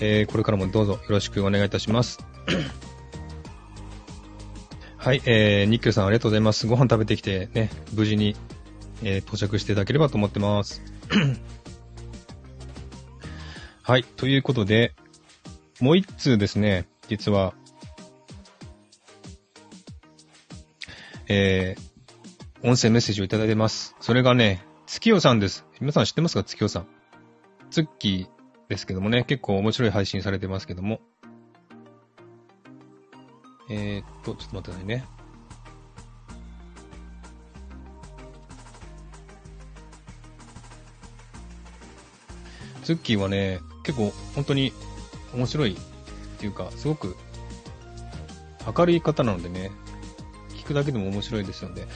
[0.00, 2.18] えー、これからもどうぞよろしくお願いいたします。
[5.06, 6.66] はい、えー、ニッケルさんありがとうございます。
[6.66, 8.34] ご飯食べてきてね、無事に、
[9.04, 10.82] えー、到着していただければと思ってます。
[13.84, 14.96] はい、ということで、
[15.80, 17.54] もう一通ですね、実は、
[21.28, 23.94] えー、音声メッセージをいただいてます。
[24.00, 25.66] それがね、月夜さんです。
[25.78, 26.42] 皆さん知ってますか？
[26.42, 26.88] 月夜さん。
[27.70, 28.26] ツッキー
[28.68, 30.98] ですけどもね、結構面白い配信されてますけども。
[33.68, 35.04] えー、っと、ちょっと待ってくださいね。
[42.84, 44.72] ツッキーはね、結構本当に
[45.34, 45.76] 面白いっ
[46.38, 47.16] ていうか、すごく
[48.76, 49.72] 明るい方なのでね、
[50.54, 51.88] 聞くだけでも面白いですので、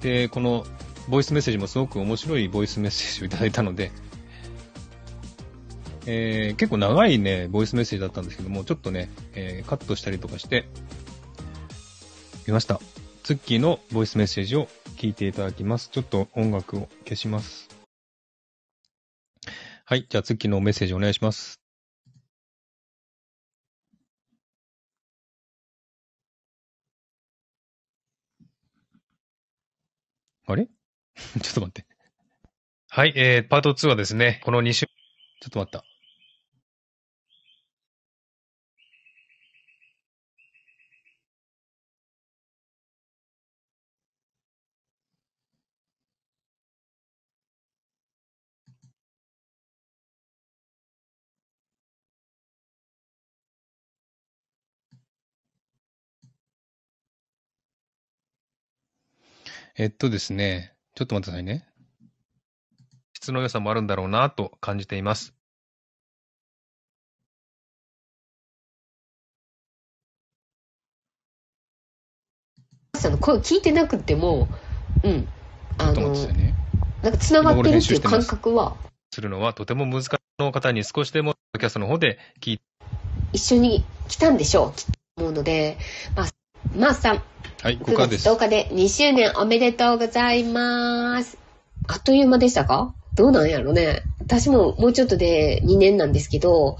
[0.00, 0.64] で、この
[1.08, 3.90] ボイスメッセージもすごく面白いボイスメッセージをいただいたので、
[6.06, 10.66] えー、結構長いね、ボイスメッセージだったんですけども、ちょっとね、えー、カットしたりとかして、
[12.48, 12.80] 見ました。
[13.24, 15.90] ツッキーのボイスメッセージを聞いていただきます。
[15.90, 17.68] ちょっと音楽を消します。
[19.84, 20.06] はい。
[20.08, 21.60] じゃあ、ツッキーのメッセージお願いします。
[30.46, 30.68] あれ？
[31.42, 31.86] ちょっと待って。
[32.88, 33.12] はい。
[33.14, 35.97] えー、パート2はですね、この2週、ちょっと待った。
[59.80, 61.64] えっとですね、ちょっと待ってくださいね。
[63.14, 65.34] 質の良さもあるんだろうなと感じています。
[72.94, 74.48] さんの声聞いてなくても、
[75.04, 75.28] うん、
[75.78, 76.54] あの、ね、
[77.00, 78.76] なんか繋がってるっていう感覚は。
[79.14, 82.60] するのはとても難しいの方に少しでもキャストの方で聞い
[83.32, 84.74] 一緒に来たんでしょ
[85.16, 85.78] う、思うので、
[86.16, 86.26] まあ、
[86.76, 87.22] まー、あ、さん、
[87.62, 88.28] はい、ここです。
[88.28, 91.38] 9月10日で2周年おめでとうございます。
[91.88, 92.94] あっという間でしたか？
[93.16, 94.04] どうなんやろね。
[94.20, 96.76] 私ももうちょっとで2年なんですけど、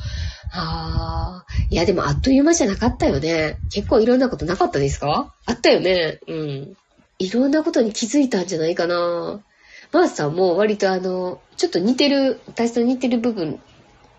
[0.53, 3.59] あー、いやでもあっという間じゃなかったよね。
[3.73, 5.35] 結構いろんなことなかったですか？
[5.47, 6.21] あったよね。
[6.29, 6.77] うん。
[7.19, 9.41] いろんなことに気づいたんじゃないかな。
[9.91, 13.59] マースさんも割とあの、ちょっと似てる、私と似てる部分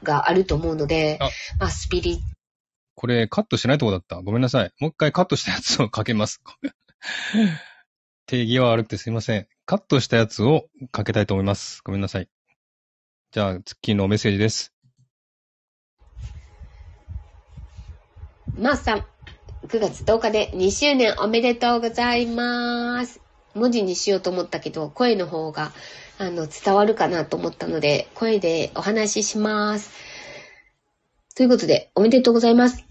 [0.04, 2.20] があると思うので、あまあスピリ
[3.00, 4.18] これカットしないとこだった。
[4.22, 4.74] ごめんなさい。
[4.82, 6.42] もう一回カットしたやつをかけます。
[8.28, 9.48] 定義は悪くてすいません。
[9.66, 11.80] カットしたやつをかけたいと思います。
[11.86, 12.28] ごめんなさい。
[13.32, 14.74] じゃあ、ツッキーのメッセージです。
[18.58, 19.06] まー、さん、
[19.68, 23.22] 9月10日で2周年おめでとうございます。
[23.56, 25.72] 文字にしようと思ったけど、声の方が、
[26.18, 29.90] あの、伝わるかなと思ったので、声でお話しします。
[31.34, 32.89] ということで、おめでとうございます。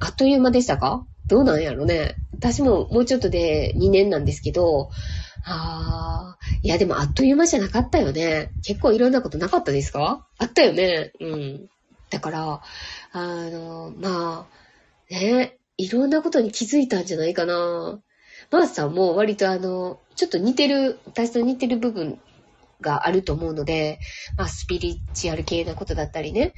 [0.00, 1.06] あっという間でしたか？
[1.28, 2.18] どうなんやろね。
[2.32, 4.90] 私ももうちょっとで2年なんですけど、
[5.44, 8.52] あー、いやでもあっという間じゃなかったよね。
[8.62, 10.26] 結構いろんなことなかったですか？
[10.38, 11.12] あったよね。
[11.20, 11.68] うん。
[12.10, 12.60] だから、
[13.12, 14.46] あの、ま
[15.10, 18.00] あ、ね、いろんなことに気づいたんじゃないかな。
[18.50, 22.20] マースさんも割とあの、ちょっと似てる、私と似てる部分
[22.80, 23.98] があると思うので、
[24.36, 26.54] まあ、スピリチュアル系なことだったりね、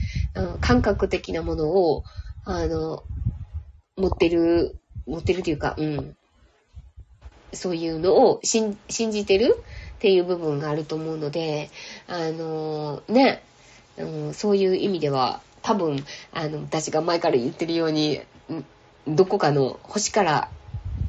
[0.61, 2.03] 感覚的なものを、
[2.45, 3.05] あの、
[3.97, 4.77] 持ってる、
[5.07, 6.17] 持ってるというか、うん。
[7.53, 9.57] そういうのを信じてる
[9.97, 11.71] っていう部分があると思うので、
[12.07, 13.43] あのね、
[13.97, 18.21] うん、そういう意味では、多分、あの、私が前から言ってるように、
[19.09, 20.49] どこかの星から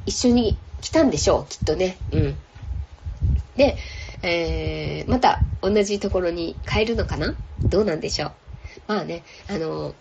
[0.06, 1.98] 一緒に来たんでしょう、きっとね。
[2.12, 2.36] うん。
[3.56, 3.76] で、
[4.22, 7.34] えー、また同じところに変えるのかな？
[7.62, 8.32] どうなんでしょう？
[8.86, 9.94] まあね、あの、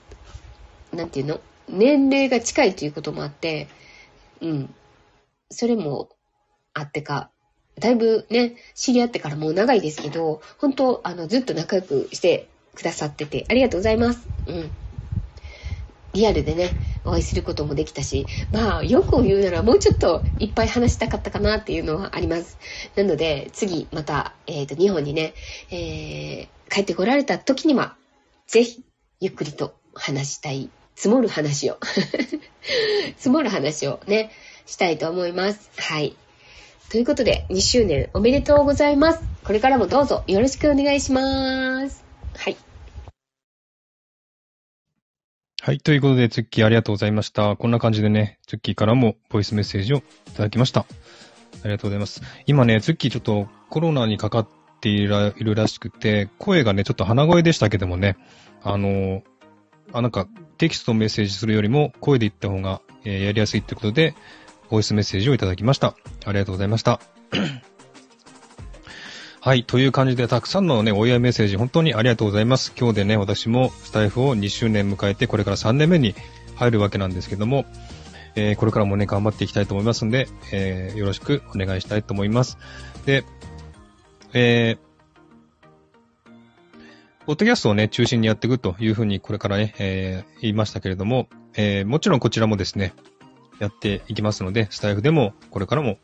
[0.93, 1.41] なんていうの？
[1.67, 3.67] 年齢が近いということもあって、
[4.41, 4.73] うん。
[5.49, 6.09] それも
[6.73, 7.29] あってか、
[7.79, 14.27] だいぶね、知り合ってからもう長いですけど、本当あの、ずっと仲良くしてくださってて、ありがとうございます。
[14.47, 14.71] うん。
[16.13, 16.71] リアルでね、
[17.05, 22.57] お会いすることもできたし、まあ、よく言うならもうちょっといっぱい話したかったかなっていうのはあります。
[22.95, 25.33] なので、次、また、えっ、ー、と、日本にね、
[25.69, 27.95] えー、帰ってこられた時には、
[28.47, 28.83] ぜひ、
[29.19, 31.77] ゆっくりと話したい積もる話を
[33.17, 34.31] 積もる話をね、
[34.65, 35.69] したいと思います。
[35.77, 36.15] はい。
[36.89, 39.21] ということで、2周年おめでとうございます。
[39.43, 42.03] これからもどうぞよろしくお願いします。
[42.35, 42.57] はい。
[45.61, 45.79] はい。
[45.79, 47.55] ということで、ツッキーありがとうございました。
[47.57, 50.01] こんな感じでね、ツッキーからもボイスメッセージをい
[50.35, 50.81] ただきました。
[50.81, 50.85] あ
[51.65, 52.23] りがとうございます。
[52.47, 54.47] 今ね、ツッキーちょっとコロナにかかっ
[54.81, 58.17] ているらいるらしくて、声がね、ちょっと鼻声でしたけどもね、
[58.63, 59.21] あの、
[59.93, 60.27] あ、なんか、
[60.57, 64.15] テキストメッセージするよりも声で言った方が、えーやりやすいってことで、
[64.69, 65.95] ボイスメッセージをいただきました。
[66.25, 66.99] ありがとうございました。
[69.39, 69.63] はい。
[69.63, 72.73] という感じで、たくさんのね、お祝いメッセージ、本当にありがとうございます。
[72.77, 76.15] 今日でね、私もスタイフを2周年迎えて、これから3年目に
[76.55, 77.65] 入るわけなんですけども、
[78.35, 82.57] えーこれからもね、頑張っていきたいと思いますんで、えーよろしくお願いしたいと思います。
[83.05, 83.23] で、
[84.33, 84.86] えー
[87.27, 92.93] ポッドキャストをね、中心にやっていくというふうにこれからね、えー言いましたけれども、えーもちろんこちらもですね、
[93.59, 95.97] やっていきますので、スタイフでもこれからも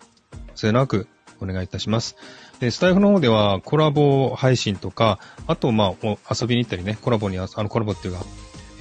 [0.53, 1.07] 末永く
[1.39, 2.17] お願いいたします。
[2.59, 5.17] で、スタイフの方ではコラボ配信とか、
[5.47, 8.25] あと、まあ、遊びに行ったりね、コラボにあ、あの、コラボっていうか、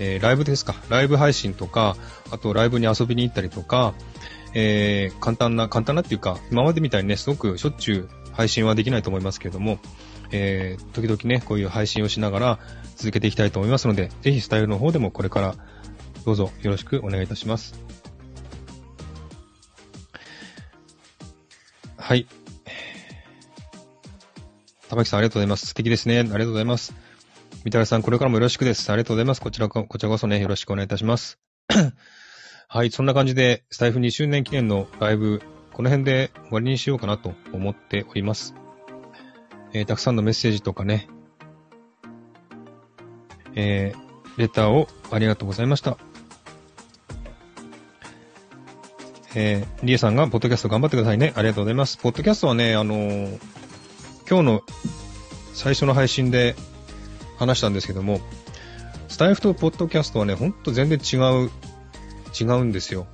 [0.01, 1.97] えーライブですか、ライブ配信とか、
[2.33, 3.95] あとライブに遊びに行ったりとか、
[4.53, 9.79] えー簡単な、簡単なっていうか、今までみたいにね、すごくしょっちゅう配信はできないと思いますけれども、
[10.33, 12.59] えー時々ね、こういう配信をしながら
[12.97, 15.55] 続けていきたいと思いますので、ぜひスタイルの方でもこれから
[16.25, 17.75] どうぞよろしくお願いいたします。
[21.97, 22.27] はい。
[24.89, 25.67] 玉木さんありがとうございます。
[25.69, 26.19] 素敵ですね。
[26.19, 26.95] ありがとうございます。
[27.65, 28.91] みたらさん、これからもよろしくです。
[28.91, 29.41] ありがとうございます。
[29.41, 31.39] こちらこ、こちらこそね、よろしくお願いいたします。
[32.69, 35.41] はい、そんな感じで、スタイフ2周年記念のライブ、
[35.73, 38.62] この辺で終わりにしようかなと思っております。
[39.73, 41.09] えーたくさんのメッセージとかね、
[43.55, 44.03] えー
[44.39, 45.99] レターをありがとうございました。
[49.35, 51.33] えー、リエさんが、ポッドキャスト頑張ってくださいね。
[51.37, 51.97] ありがとうございます。
[51.99, 53.39] ポッドキャストはね、あのー
[54.29, 54.63] 今日の
[55.53, 56.55] 最初の配信で
[57.39, 58.21] 話したんですけども、
[59.09, 61.51] スタイフとポッドキャストはね、ほんと全然違う、
[62.41, 63.07] 違うんですよ。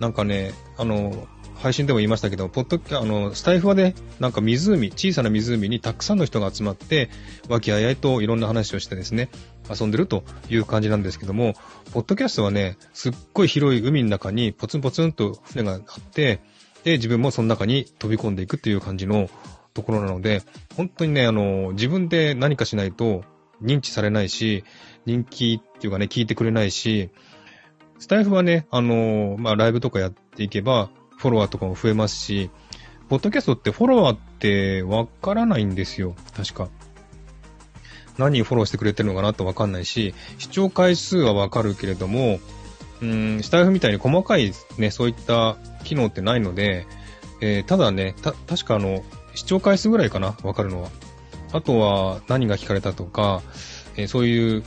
[0.00, 1.28] なんかね、あの、
[1.66, 7.10] 配信でも言いましたけど、ポッド、あの、スタイフはね、なんか湖、小さな湖にたくさんの人が集まって、
[7.48, 9.30] 和気あいあいといろんな話をしてですね、
[9.68, 11.54] 遊んでるという感じなんですけども、
[11.92, 16.38] ポッドキャストはね、すっごい広い海の中にポツンポツンと船があって、
[16.84, 19.28] で、自分もその中に飛び込んでいくっていう感じの
[19.74, 20.42] ところなので、
[20.76, 23.24] 本当にね、あの、自分で何かしないと
[23.60, 24.62] 認知されないし、
[25.04, 27.10] 人気っていうかね、聞いてくれないし、
[27.98, 32.50] スタイフはね、あの、まあ、ライブとかやっていけば、フォロワーとかも増えますし、
[33.08, 36.68] ポッドキャストってフォロワーってわからないんですよ、確か。
[38.18, 42.40] 何フォローしてくれてるのかなとわかんないし、視聴回数はわかるけれども、
[43.02, 46.86] うん、スタイフみたいに細かいね、そういった機能ってないので、
[47.40, 49.04] えーただね、た、確かあの、
[49.34, 50.90] 視聴回数ぐらいかな、わかるのは。
[51.52, 53.42] あとは何が聞かれたとか、
[53.96, 54.62] えーそういう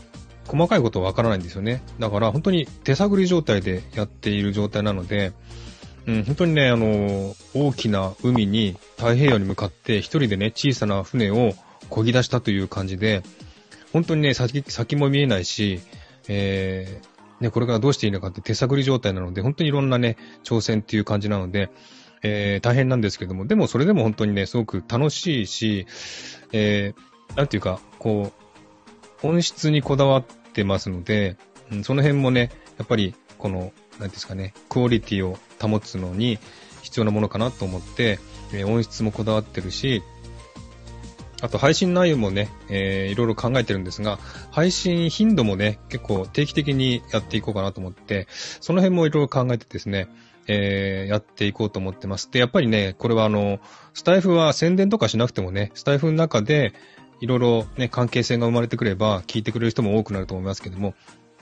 [0.48, 1.84] 細かいことはわからないんですよね。
[2.00, 5.32] だから本当に手探り状態でやっている状態なので、
[6.10, 11.54] うん、本当にね、あの、大きな海に太平洋に向かって一人でね、小さな船を
[11.92, 13.22] 漕ぎ出したという感じで、
[13.94, 15.82] 本当にね、先、先も見えないし、
[16.28, 21.70] えー、ね、これからどうしていいのかって手探り状態なので、本当にいろんなね、挑戦っていう感じなので、
[22.24, 25.86] えー、大変なんですけども、でもそれでも本当にね、すごく楽しいし、
[26.52, 31.38] えー、なんていうか、こう、本質にこだわってますので、
[31.72, 32.50] うん、その辺もね、
[32.80, 36.40] やっぱり、この、なんですかね、クオリティを保つのに
[36.82, 38.20] 必要なものかなと思って、
[38.54, 40.02] え音質もこだわってるし、
[41.42, 44.20] あと配信内容もね、えーいろいろ考えてるんですが、
[44.52, 50.08] 配信頻度もね、結構定期的にやっていこうかなと思って、その辺もいろいろ考えてですね、
[50.48, 52.30] えーやっていこうと思ってます。
[52.32, 53.60] で、やっぱりね、これはあの、
[53.94, 56.74] スタイフは宣伝とかしなくてもね、スタイフの中で
[57.22, 60.94] いろいろね、関係性が生まれてくれば、聞いてくれる人も多くなると思いますけども、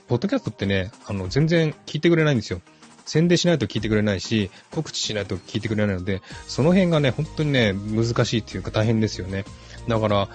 [0.08, 2.60] ポッドキャストってね、あの、全然聞いてくれないんですよ。
[3.04, 9.44] 宣伝しないと聞いてくれないし、告知しないと聞いてくれないので、その辺がね、本当にね、難しいっていうか大変ですよね。
[9.86, 10.28] だから、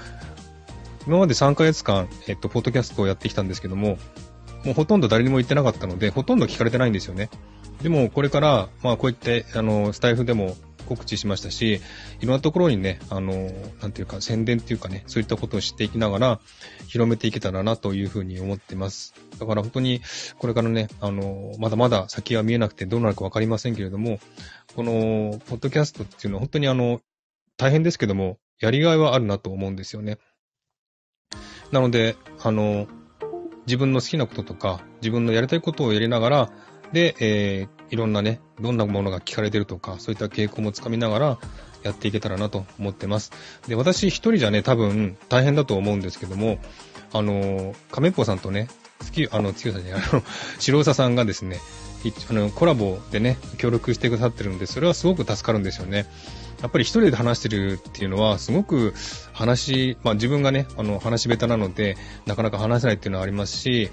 [1.07, 3.97] 今まで3ヶ月間、えっと、ポッドキャストをやってきたんですけども、
[4.63, 7.29] もうほとんど誰にも言ってなかったので、ほとんど聞かれてないんですよね。
[7.81, 11.81] でも、これから、まあ、こうやって、あの、スタイフでも告知しましたし、
[12.21, 16.39] いろんなところにね、あの、なんていうか、宣伝っていうかね、そういったことを知っていきながら、
[16.87, 19.13] 広めていけたらなというふうに思ってます。
[19.39, 20.01] だから本当に、
[20.37, 24.19] これからね、あの、まだまだ先は見えなくてどうなるかわかりませんけれども、
[24.75, 27.01] この、ポッドキャストっていうのは本当にあの、
[27.57, 30.17] 大変ですけども、やりがいはあるなと思うんですよね。
[31.71, 32.87] なので、あの、
[33.65, 36.51] 自分の好きなこととか、自分のやりたいことをやりながら、
[36.93, 41.39] で、えー、いろんなね、どんなものが聞かれてるとか、そういった傾向もつかみながら、
[41.83, 43.31] やっていけたらなと思ってます。
[43.67, 46.57] で、私一人じゃね、多分大変だと思うんですけども、
[47.11, 48.69] あの、亀っぽさんとね、
[49.01, 50.23] 月、あの、月さんじゃない、あの、
[50.59, 51.59] 白佐さんがですね、
[52.29, 56.05] あの、コラボでね、協力してくださってるんで、それはすごく助かるんですよね。
[56.61, 58.93] やっぱり一人で話してるっていうのは、すごく
[59.33, 63.89] 話、まあ自分がね、あの、話下手なので、なかなか話せないっていうのはありますし、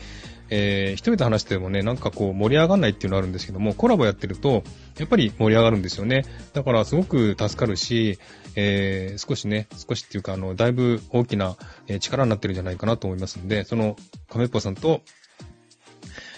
[0.50, 4.64] えー、一人で話してもね、なんかこう盛り上がらないっていうのはあるんですけども、コラボやってると、
[4.98, 6.24] やっぱり盛り上がるんですよね。
[6.52, 8.18] だからすごく助かるし、
[8.56, 11.56] えー、少しね、少しっていうか、あの、だいぶ大きな
[12.00, 13.96] 力になってるんじゃないかなと思いますんで、その、
[14.28, 15.02] 亀っぽさんと、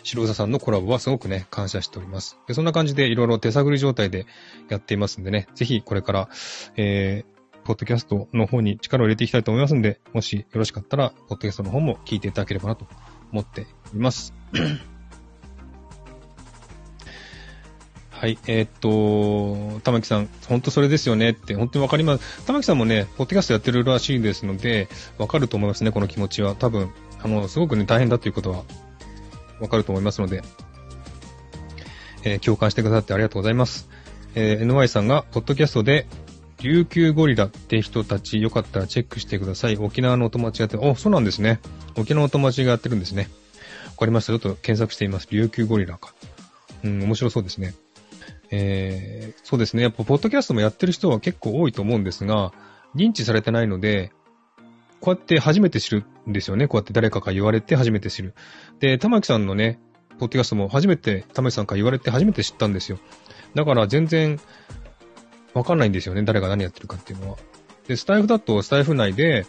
[0.05, 2.37] 白座さんのコラボはすごくね、感謝しております。
[2.47, 4.27] でそんな感じでいろいろ手探り状態で
[4.69, 6.29] やっていますんでね、ぜひこれから、
[6.77, 12.87] えー、ポッドキャストの方に力を入れていきたいと思いますんで、もしよろしかったら、ポッドキャストの方も聞いていただければなと
[13.33, 13.67] 思ってい
[13.97, 14.33] ます。
[18.11, 22.47] はい、えー、っと、玉木さん、本当それですよねって、本当にわかります。
[22.47, 26.55] 玉木さんもね、ポッドキャストやってるらしいですので、わかると思いますね、この気持ちは。
[26.55, 28.63] 多分、あの、すごくね、大変だということは、
[29.59, 30.43] わかると思いますので、
[32.23, 33.89] えー、共感してくださってありがとうございます。
[34.37, 36.07] えー、NY さんが、ポッドキャストで、
[36.63, 39.77] 琉球ゴリラって人たちよかったらチェックしてください。
[39.77, 40.85] 沖縄のお友達がやってる。
[40.85, 41.61] お、そうなんですね。
[41.97, 43.29] 沖縄のお友達がやってるんですね。
[43.87, 44.33] わかりました。
[44.33, 45.27] ちょっと検索しています。
[45.31, 46.15] 琉球ゴリラか。
[46.85, 47.75] うん、面白そうですね。
[48.53, 49.83] えー、そうですね。
[49.83, 52.53] やっぱ、ポッドキャストもやってる人は結構多いと思うんですが、
[52.95, 54.13] 認知されてないので、
[55.01, 56.69] こうやって初めて知るんですよね。
[56.69, 58.35] こうやって誰かが言われて初めて知る。
[58.79, 59.81] で、玉木さんのね、
[60.19, 62.99] ポッドキャストも初めて、玉木さんから言われて初めて知ったんですよ。
[63.55, 64.39] だから全然、
[65.55, 66.23] わかんないんですよね。
[66.23, 67.39] 誰が何やってるかっていうのは。
[67.87, 69.47] で、スタイフだとスタイフ内で、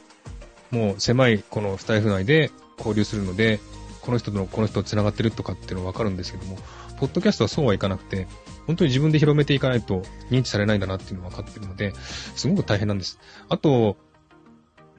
[0.72, 3.60] もう狭いこのスタイフ内で交流するので、
[4.02, 6.58] この人とこの人と繋がってるとかっていうのはわかるんですけども、
[7.00, 8.28] ポッドキャストはそうはいかなくて、
[8.68, 11.94] 本当に自分で広めていかないと認知されないんだなっていうのは分かってるので、
[12.36, 13.20] すごく大変なんです。
[13.50, 13.98] あと、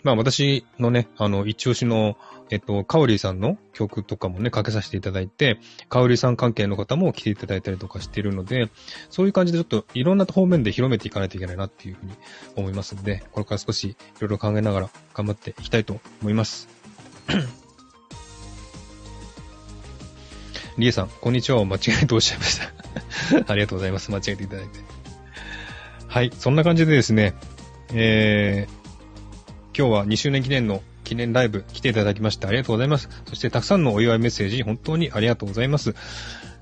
[0.03, 2.17] まあ私のね、あの、一押しの、
[2.55, 8.71] えっと、カオリーさんの曲とかもね、かけさせていただいて、カオリーさん関係の方も来ていただいたりとかしているので、
[9.11, 12.13] そういう感じでちょっといろんな方面で広めていかないといけないなっていうふうに
[12.55, 16.69] 思いますので、これから少しいろいろ考えながら頑張っていきたいと思います。
[20.79, 22.73] リエさん、こんにちはを間違えておっしゃいました。
[23.53, 24.13] ありがとうございます。
[24.13, 24.79] 間違えていただいて。
[26.07, 27.35] はい、そんな感じでですね、
[27.93, 28.85] えー、
[29.77, 33.09] 今日は2周年記念の記念ライブ来ていただきましてありがとうございます。
[33.27, 35.95] そしてたくさんのお祝いメッセージ本当にありがとうございます。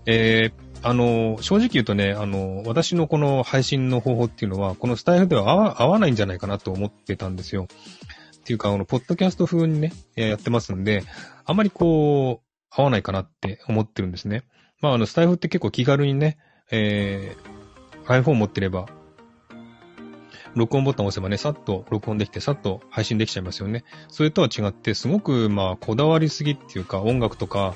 [0.05, 7.69] えー、あの、正直言うとね、あの、私のこの配信の方法っていうのは、このスタイルでは合わ合わないんじゃないかなと思ってたんですよ。
[8.37, 11.05] っていうか、あの、ポッドキャスト風にね、やってますんで、
[11.45, 14.43] あまりこう、合わないかなって思ってるんですね。
[14.81, 16.39] まあ、あの、スタイフって結構気軽にね、
[16.73, 18.87] えー、iPhone 持ってれば、
[20.55, 23.85] 録音ボタンを押せばね、さっと録音できて、さっと配信できちゃいますよね。
[24.09, 27.75] それとは違って、すごく、まあ、こだわりすぎっていうか、音楽とか、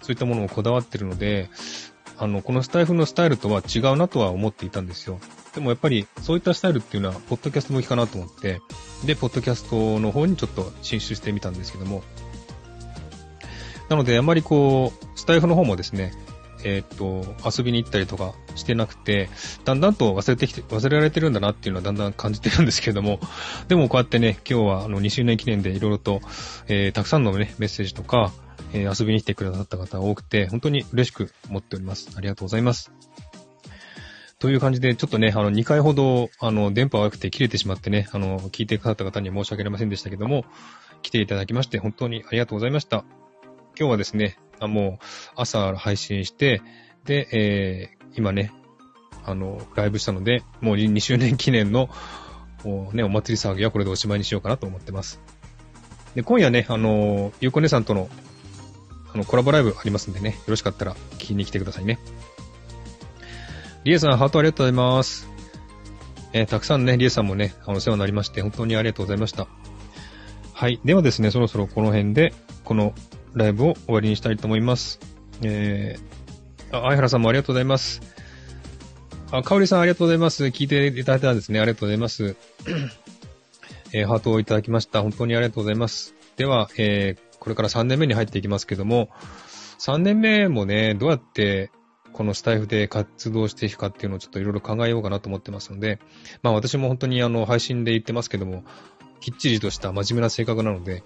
[0.00, 1.48] そういったものをこだわってるので、
[2.18, 5.18] あの、このスタイフのスタイルとは違うなとは思っていたんですよ。
[5.54, 8.60] でもやっぱり、そういったスタイルっていうのは、ポッドキャスト向きかなと思って、
[9.04, 12.02] で、ポッドキャストの方にちょっと進出してみたんですけども、
[13.88, 16.12] なので、あまりこう、スタイフの方もですね、
[16.64, 19.28] えー、っと、遊びに行ったりとかしてなくて、
[19.64, 23.20] だんだんと忘れてきて、忘れられてるんだなっていうのはだんだん感じてるんですけれども、
[23.68, 26.20] でもこうやってね、今日はあの2周年記念でいろいろと、
[26.68, 28.32] えー、たくさんのね、メッセージとか、
[28.72, 32.10] えー、遊びに来てくださった方が多くて、本当に嬉しく思っております。
[32.16, 32.92] ありがとうございます。
[34.38, 40.44] という感じで、ちょっとね、あの、2回ほど、あの、電波悪くて切れてしまってね、あの、聞いてくださった方には申し訳ありませんでしたけども、
[41.02, 43.04] 来ていただきまして、本当にありがとうございました。
[43.78, 45.04] 今日はですね、あもう
[45.36, 46.62] 朝配信して、
[47.04, 48.52] で、えー、今ね、
[49.24, 51.88] あの、ライブしたので、もう2周年記念の、
[52.64, 55.20] おね、お祭り騒ぎはこれでおしまいにしようかなと思ってます。
[56.14, 58.08] で、今夜ね、あの、ゆうこ姉さんとの、
[59.12, 61.98] あの、コラボライブありますんでね、よろしかったら聞きに来てくださいね。
[63.84, 65.28] リエさん、ハートありがとうございます。
[66.32, 69.48] えー、たくさんね、リエさんもね、お世話になりまして、本当にありがとうございました。
[70.52, 70.80] はい。
[70.84, 72.32] ではですね、そろそろこの辺で、
[72.64, 72.94] この
[73.34, 75.00] ライブを終わりにしたいと思います。
[75.42, 78.00] えー、あ、相原さんもありがとうございます。
[79.30, 80.44] あ、かおりさんありがとうございます。
[80.44, 81.60] 聞いていただいたんですね。
[81.60, 82.36] ありがとうございます。
[83.92, 85.02] えー、ハートをいただきました。
[85.02, 86.14] 本当にありがとうございます。
[86.36, 89.10] では、えー、これから3年目に入っていきますけども、
[89.78, 91.70] 3年目もね、どうやって
[92.12, 95.98] このスタイフで活動していくかっていうのをちょっといろいろ考えようかなと思ってますので、
[96.42, 98.64] まあ私も本当にあの配信で言ってますけども、
[99.20, 101.02] きっちりとした真面目な性格なので、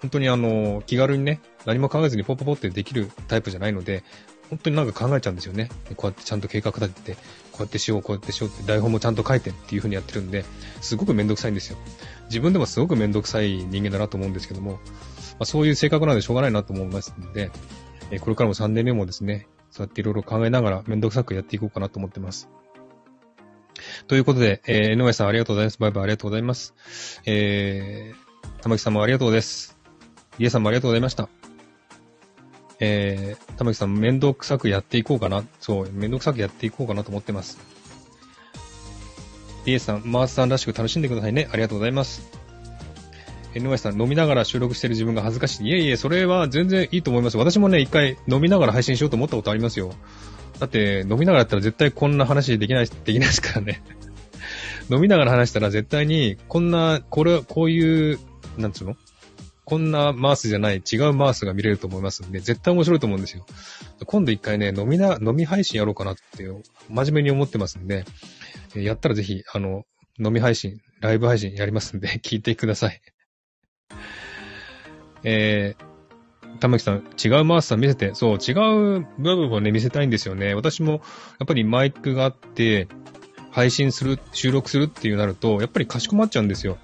[0.00, 4.02] 本当にあの、気軽にね、何も考えずにポポポってできるタイプじゃないので、
[4.48, 5.68] 本当になんか考えちゃうんですよね。
[5.96, 7.20] こうやってちゃんと計画立てて、こ
[7.60, 10.44] うやってしよう、こうやってしようって台本もちゃんと書いてっていう風にやってるんで、
[10.80, 11.78] すごくめんどくさいんですよ。
[12.24, 14.78] 自分でもすごくめんどくさい人間だなと思うんですけども、ま
[15.40, 17.50] あ、そういう性格なんでしょうがないなと思いますんで、
[18.10, 22.48] えこれからも3年目もですね、そうやっていろいろ考えながらめんどくさくやっていこうかなと思ってます。
[24.08, 25.78] ということで、えー、井上さんありがとうございます。
[25.78, 26.74] バイバイありがとうございます。
[27.24, 29.79] えー、玉木さんもありがとうです。
[30.38, 31.28] リエさんもありがとうございました。
[32.80, 35.44] えー、玉木さん、めんどくさくやっていこうかな。
[35.60, 37.58] そう、めんどくさくやっていこうかなと思ってます。
[39.66, 41.48] リエさん、マースさんらしく楽しんでくださいね。
[41.52, 42.40] ありがとうございます。
[43.54, 45.68] NY さん、飲みながら収録してる自分が恥ずかしい。
[45.68, 47.36] いえいえ、それは全然いいと思います。
[47.36, 49.92] 私もね、一回飲みながら配信しようと思ったことありますよ。
[50.58, 53.82] だって、飲みながらやったら絶対こんな話できない、 できないですからね。
[54.88, 58.18] 飲みながら話したら絶対に、こんな、これ、こういう、
[58.56, 58.96] なんつうの？
[59.70, 63.46] こんなマースじゃない違うマースが見れると思いますんで、絶対面白いと思うんですよ。
[64.04, 66.44] 今度一回ね、飲みな、飲み配信やろうかなって、
[66.88, 68.04] 真面目に思ってますんで、
[68.74, 69.84] やったらぜひ、あの、
[70.18, 73.00] 飲み配信、ライブ配信やりますんで、 聞いてください。
[75.22, 78.50] えー、玉木さん、違うマースさん見せて、そう、違
[78.98, 80.54] う部分をね、見せたいんですよね。
[80.54, 80.94] 私も、
[81.38, 82.88] やっぱりマイクがあって、
[83.52, 86.78] 配信する、収録するっていうなると、やっぱりかしこまっちゃうんですよ。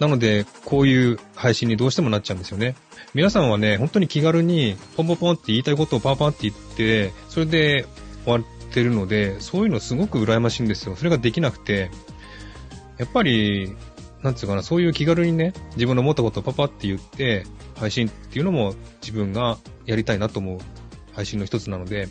[0.00, 2.74] なので、こういう配信にどうしてもなっちゃうんですよね。
[3.14, 7.86] 皆さんはね、本当に気軽に、ポンポンポンって言いたいことをパンパンって言って、それで
[8.24, 10.96] 終わってるので、そういうのすごく羨ましいんですよ。
[10.96, 11.90] それができなくて、
[12.98, 13.72] やっぱり、
[14.22, 17.44] なんつうかな、そういう気軽にね、自分の思ったことをパパって言って、
[17.76, 20.58] 配信っていうのも自分がやりたいなと思う
[21.12, 22.08] 配信の一つなので、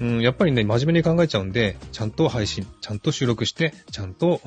[0.00, 4.40] うん、やっぱりね、真面目に考えちゃうんで、ちゃんと配信、ちゃんと収録して、ちゃんと、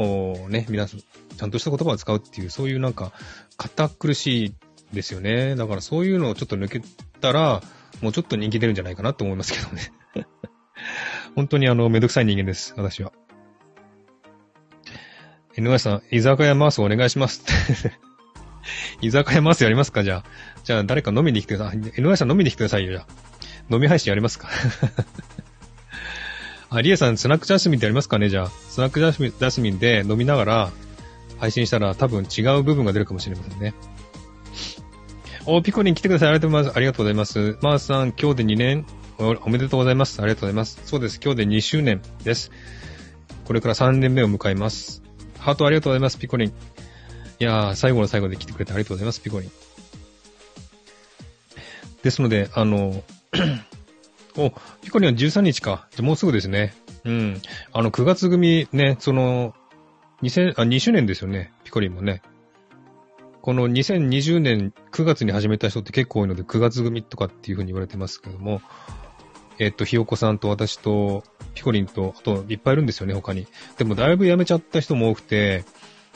[0.49, 3.12] ね、皆さん、ちゃんとした言葉を使うっていう、そういうなんか、
[3.58, 4.54] 堅苦しい
[4.93, 5.56] ですよね。
[5.56, 6.82] だからそういうのをちょっと抜け
[7.20, 7.62] たら、
[8.02, 9.91] もうちょっと人気出るんじゃないかなと思いますけどね。
[11.36, 13.12] 本当にあの、めんどくさい人間です、私は。
[15.58, 17.43] NY さん、居酒屋マースお願いします。
[19.02, 20.04] 居酒屋マースやりますか？
[20.04, 20.24] じゃあ。
[20.64, 21.80] じゃあ誰か飲みに来てください。
[21.80, 23.08] NY さん飲みに来てくださいよ、じゃあ。
[23.70, 24.49] 飲み配信やりますか？
[26.74, 28.30] あ、リエさん、スナックジャスミンってやりますかね？
[28.30, 28.49] じゃあ。
[28.49, 30.72] スナックジャスミンで飲みながら
[31.38, 33.74] 配信したら多分違う部分が出るかもしれませんね。
[35.45, 36.30] お、ピコリン来てください。
[36.30, 36.78] ありがとうございます。
[36.78, 37.57] ありがとうございます。
[37.61, 38.86] マースさん、今日で2年
[39.17, 40.22] おめでとうございます。
[40.22, 40.80] ありがとうございます。
[40.86, 41.19] そうです。
[41.22, 42.51] 今日で2周年です。
[43.43, 45.03] これから3年目を迎えます。
[45.39, 46.49] ハートありがとうございます、ピコリン。
[46.49, 46.53] い
[47.39, 49.51] やー、最後の最後で来てくれてありがとうございます、ピコリン。
[52.01, 53.03] ですので、あの、
[54.38, 54.51] お、
[54.82, 55.88] ピコリンは13日か。
[55.91, 56.73] じゃもうすぐですね。
[57.03, 57.41] うん。
[57.73, 59.53] あの、9月組ね、その、
[60.21, 61.51] 2000、あ、2周年ですよね。
[61.63, 62.21] ピコリンもね。
[63.41, 68.61] この2020年9月に始めた人って結構多いので、9月組とかっていう風に言われてますけども、
[69.57, 71.23] えっと、ひよこさんと私と、
[71.55, 73.47] ピコリンと、あと、いっぱいいるんですよね、他に。
[73.78, 75.66] でも、だいぶ辞めちゃった人も多くて、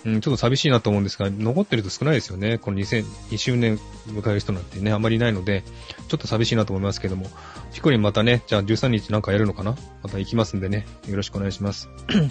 [0.05, 2.59] うん、ちょっと寂しいなと思うんですが、残ってると少ないですよね。
[2.59, 5.63] この2002周年迎える人なんてね、あまりいないので、
[6.07, 7.25] ちょっと寂しいなと思いますけども、
[7.73, 9.75] ピコリンまたね、じゃあ13日なんかやるのかな？
[10.03, 11.89] また行きますんでね、よろしくお願いします。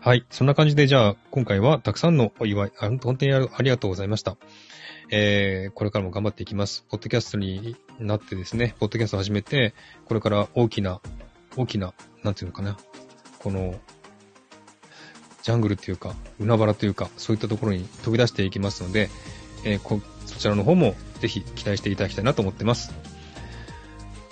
[0.00, 0.26] はい。
[0.28, 4.36] そんな感じで、じゃあ、今回はたくさんのお祝い、本当にありがとうございました。
[5.10, 6.84] えー、これからも頑張っていきます。
[6.90, 9.74] ポッドキャストになってですね、ポッドキャストを始めて、
[10.06, 11.00] これから大きな、
[11.56, 12.76] 大きな、なんていうのかな、
[13.38, 13.78] この、
[15.44, 19.10] ジャングルっていうか、海原というか、そういったところに飛び出していきますので、
[19.64, 22.94] えー、こそちらの方もぜひ期待していただきたいなと思ってます。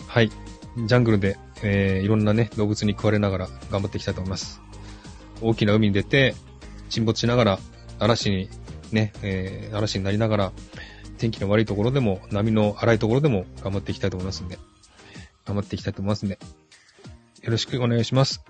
[0.08, 0.30] はい。
[0.30, 4.62] ジャングルで、えー、いろんなね、動物に食われながら頑張っていきたいと思います。
[5.42, 6.34] 大きな海に出て、
[6.88, 7.58] 沈没しながら、
[7.98, 8.48] 嵐に
[8.90, 10.52] ね、えー、嵐になりながら、
[11.18, 14.58] 天気の悪いところでも、波の荒いところでも頑張っていきたいと思いますんで、
[15.44, 16.38] 頑張っていきたいと思いますんで、
[17.42, 18.42] よろしくお願いします。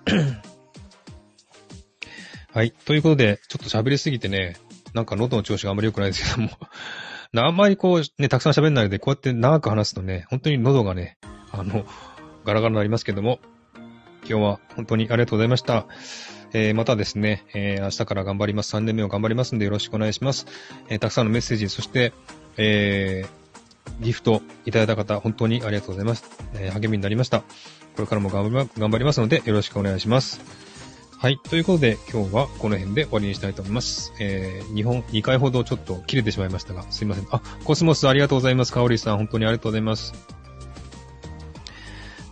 [2.54, 2.72] はい。
[2.72, 4.56] ということで、ちょっと喋りすぎてね、
[4.92, 6.50] なんか喉の調子があんまり良くないですけども
[7.34, 11.16] あんまりこう、ね、たくさん喋んないので、こうやって長く話すとね、本当に喉がね、
[11.50, 11.86] あの、
[12.44, 13.40] ガラガラになりますけども、
[14.28, 15.86] 今日は本当にありがとうございました。
[16.52, 18.76] えー、またですね、えー、明日から頑張ります。
[18.76, 20.46] 3年目を頑張りますんでよろしくお願いします。
[20.90, 22.12] えー、たくさんのメッセージ、そして、
[22.58, 26.24] えー、ギフトいただいた方、本当にありがとうございます。
[26.54, 27.40] え励みになりました。
[27.40, 27.46] こ
[28.00, 30.71] れからも頑張りますので、よろしくお願いします。
[31.22, 31.38] はい。
[31.38, 34.12] ということで、今日はこの辺で終わりにしたいと思います。
[34.18, 37.28] えー、2本、2回ほどちょっと切れてしまいましたが、すいません。
[37.30, 38.72] あ、コスモスありがとうございます。
[38.72, 40.14] かおりさん、本当にありがとうございます。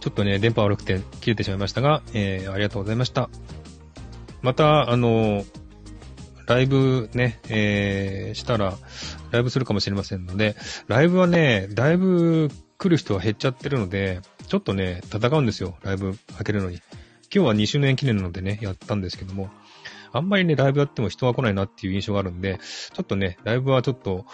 [0.00, 3.30] ちょっとね、電波悪くて切れてしまいましたが、えー、ありがとうございました。
[4.42, 5.44] また、あの、
[6.48, 8.76] ライブね、えー、したら、
[9.30, 10.56] ライブするかもしれませんので、
[10.88, 16.80] ライブはね、だいぶ来る人が減っちゃってるので、ちょっとね、戦うんですよ、ライブ開けるのに。
[17.32, 19.50] 今日は2周年記念なのでね、やったんですけども、
[20.12, 22.58] あんまりね、ライブやっても人が来ないなっていう印象があるんで、
[22.92, 24.26] ちょっとね、ライブはちょっと、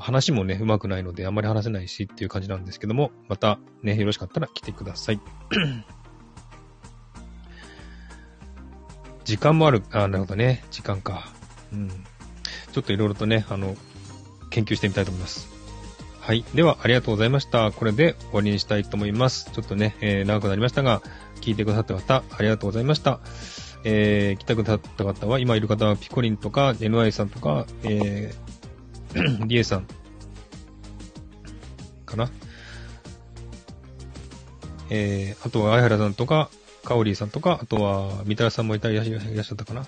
[0.00, 5.20] 話もね、上手くないので、あんまり話せないしっていう感じなんですけども、またね、よろしかったら来てください。
[9.24, 11.32] 時間もある、あ、なるほどね、時間か。
[11.72, 11.88] うん。
[11.88, 13.76] ちょっといろいろとね、あの、
[14.50, 15.58] 研究してみたいと思います。
[16.20, 16.44] はい。
[16.54, 17.72] では、ありがとうございました。
[17.72, 19.50] これで終わりにしたいと思います。
[19.50, 21.00] ちょっとね、えー、長くなりましたが、
[21.40, 23.20] 聞いてくださった方、ありがとうございました。
[23.84, 29.86] えー、来たくださった方は、今いる方はピコリンとか、NY さんとか、えー、 リエさん、
[32.04, 32.30] かな。
[34.90, 36.50] えー、あとは、相原さんとか、
[36.84, 39.86] カオリーさんとか、あとは、三田さんもいたいらっしゃったかな。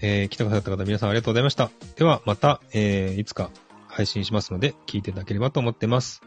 [0.00, 1.70] えー、来てくださった方、皆さんありがとうございました。
[1.96, 3.50] では、また、えー、いつか
[3.88, 6.22] 配信しますので、聞いていただければと思ってます。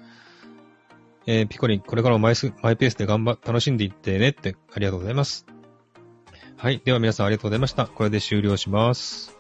[1.28, 5.46] えー、ピコリン、これからもマイスマイペースで頑張、楽しんでいってねって、ありがとうございます。
[6.56, 6.82] はい。
[6.84, 7.86] では皆さんありがとうございました。
[7.86, 9.37] これで終了します。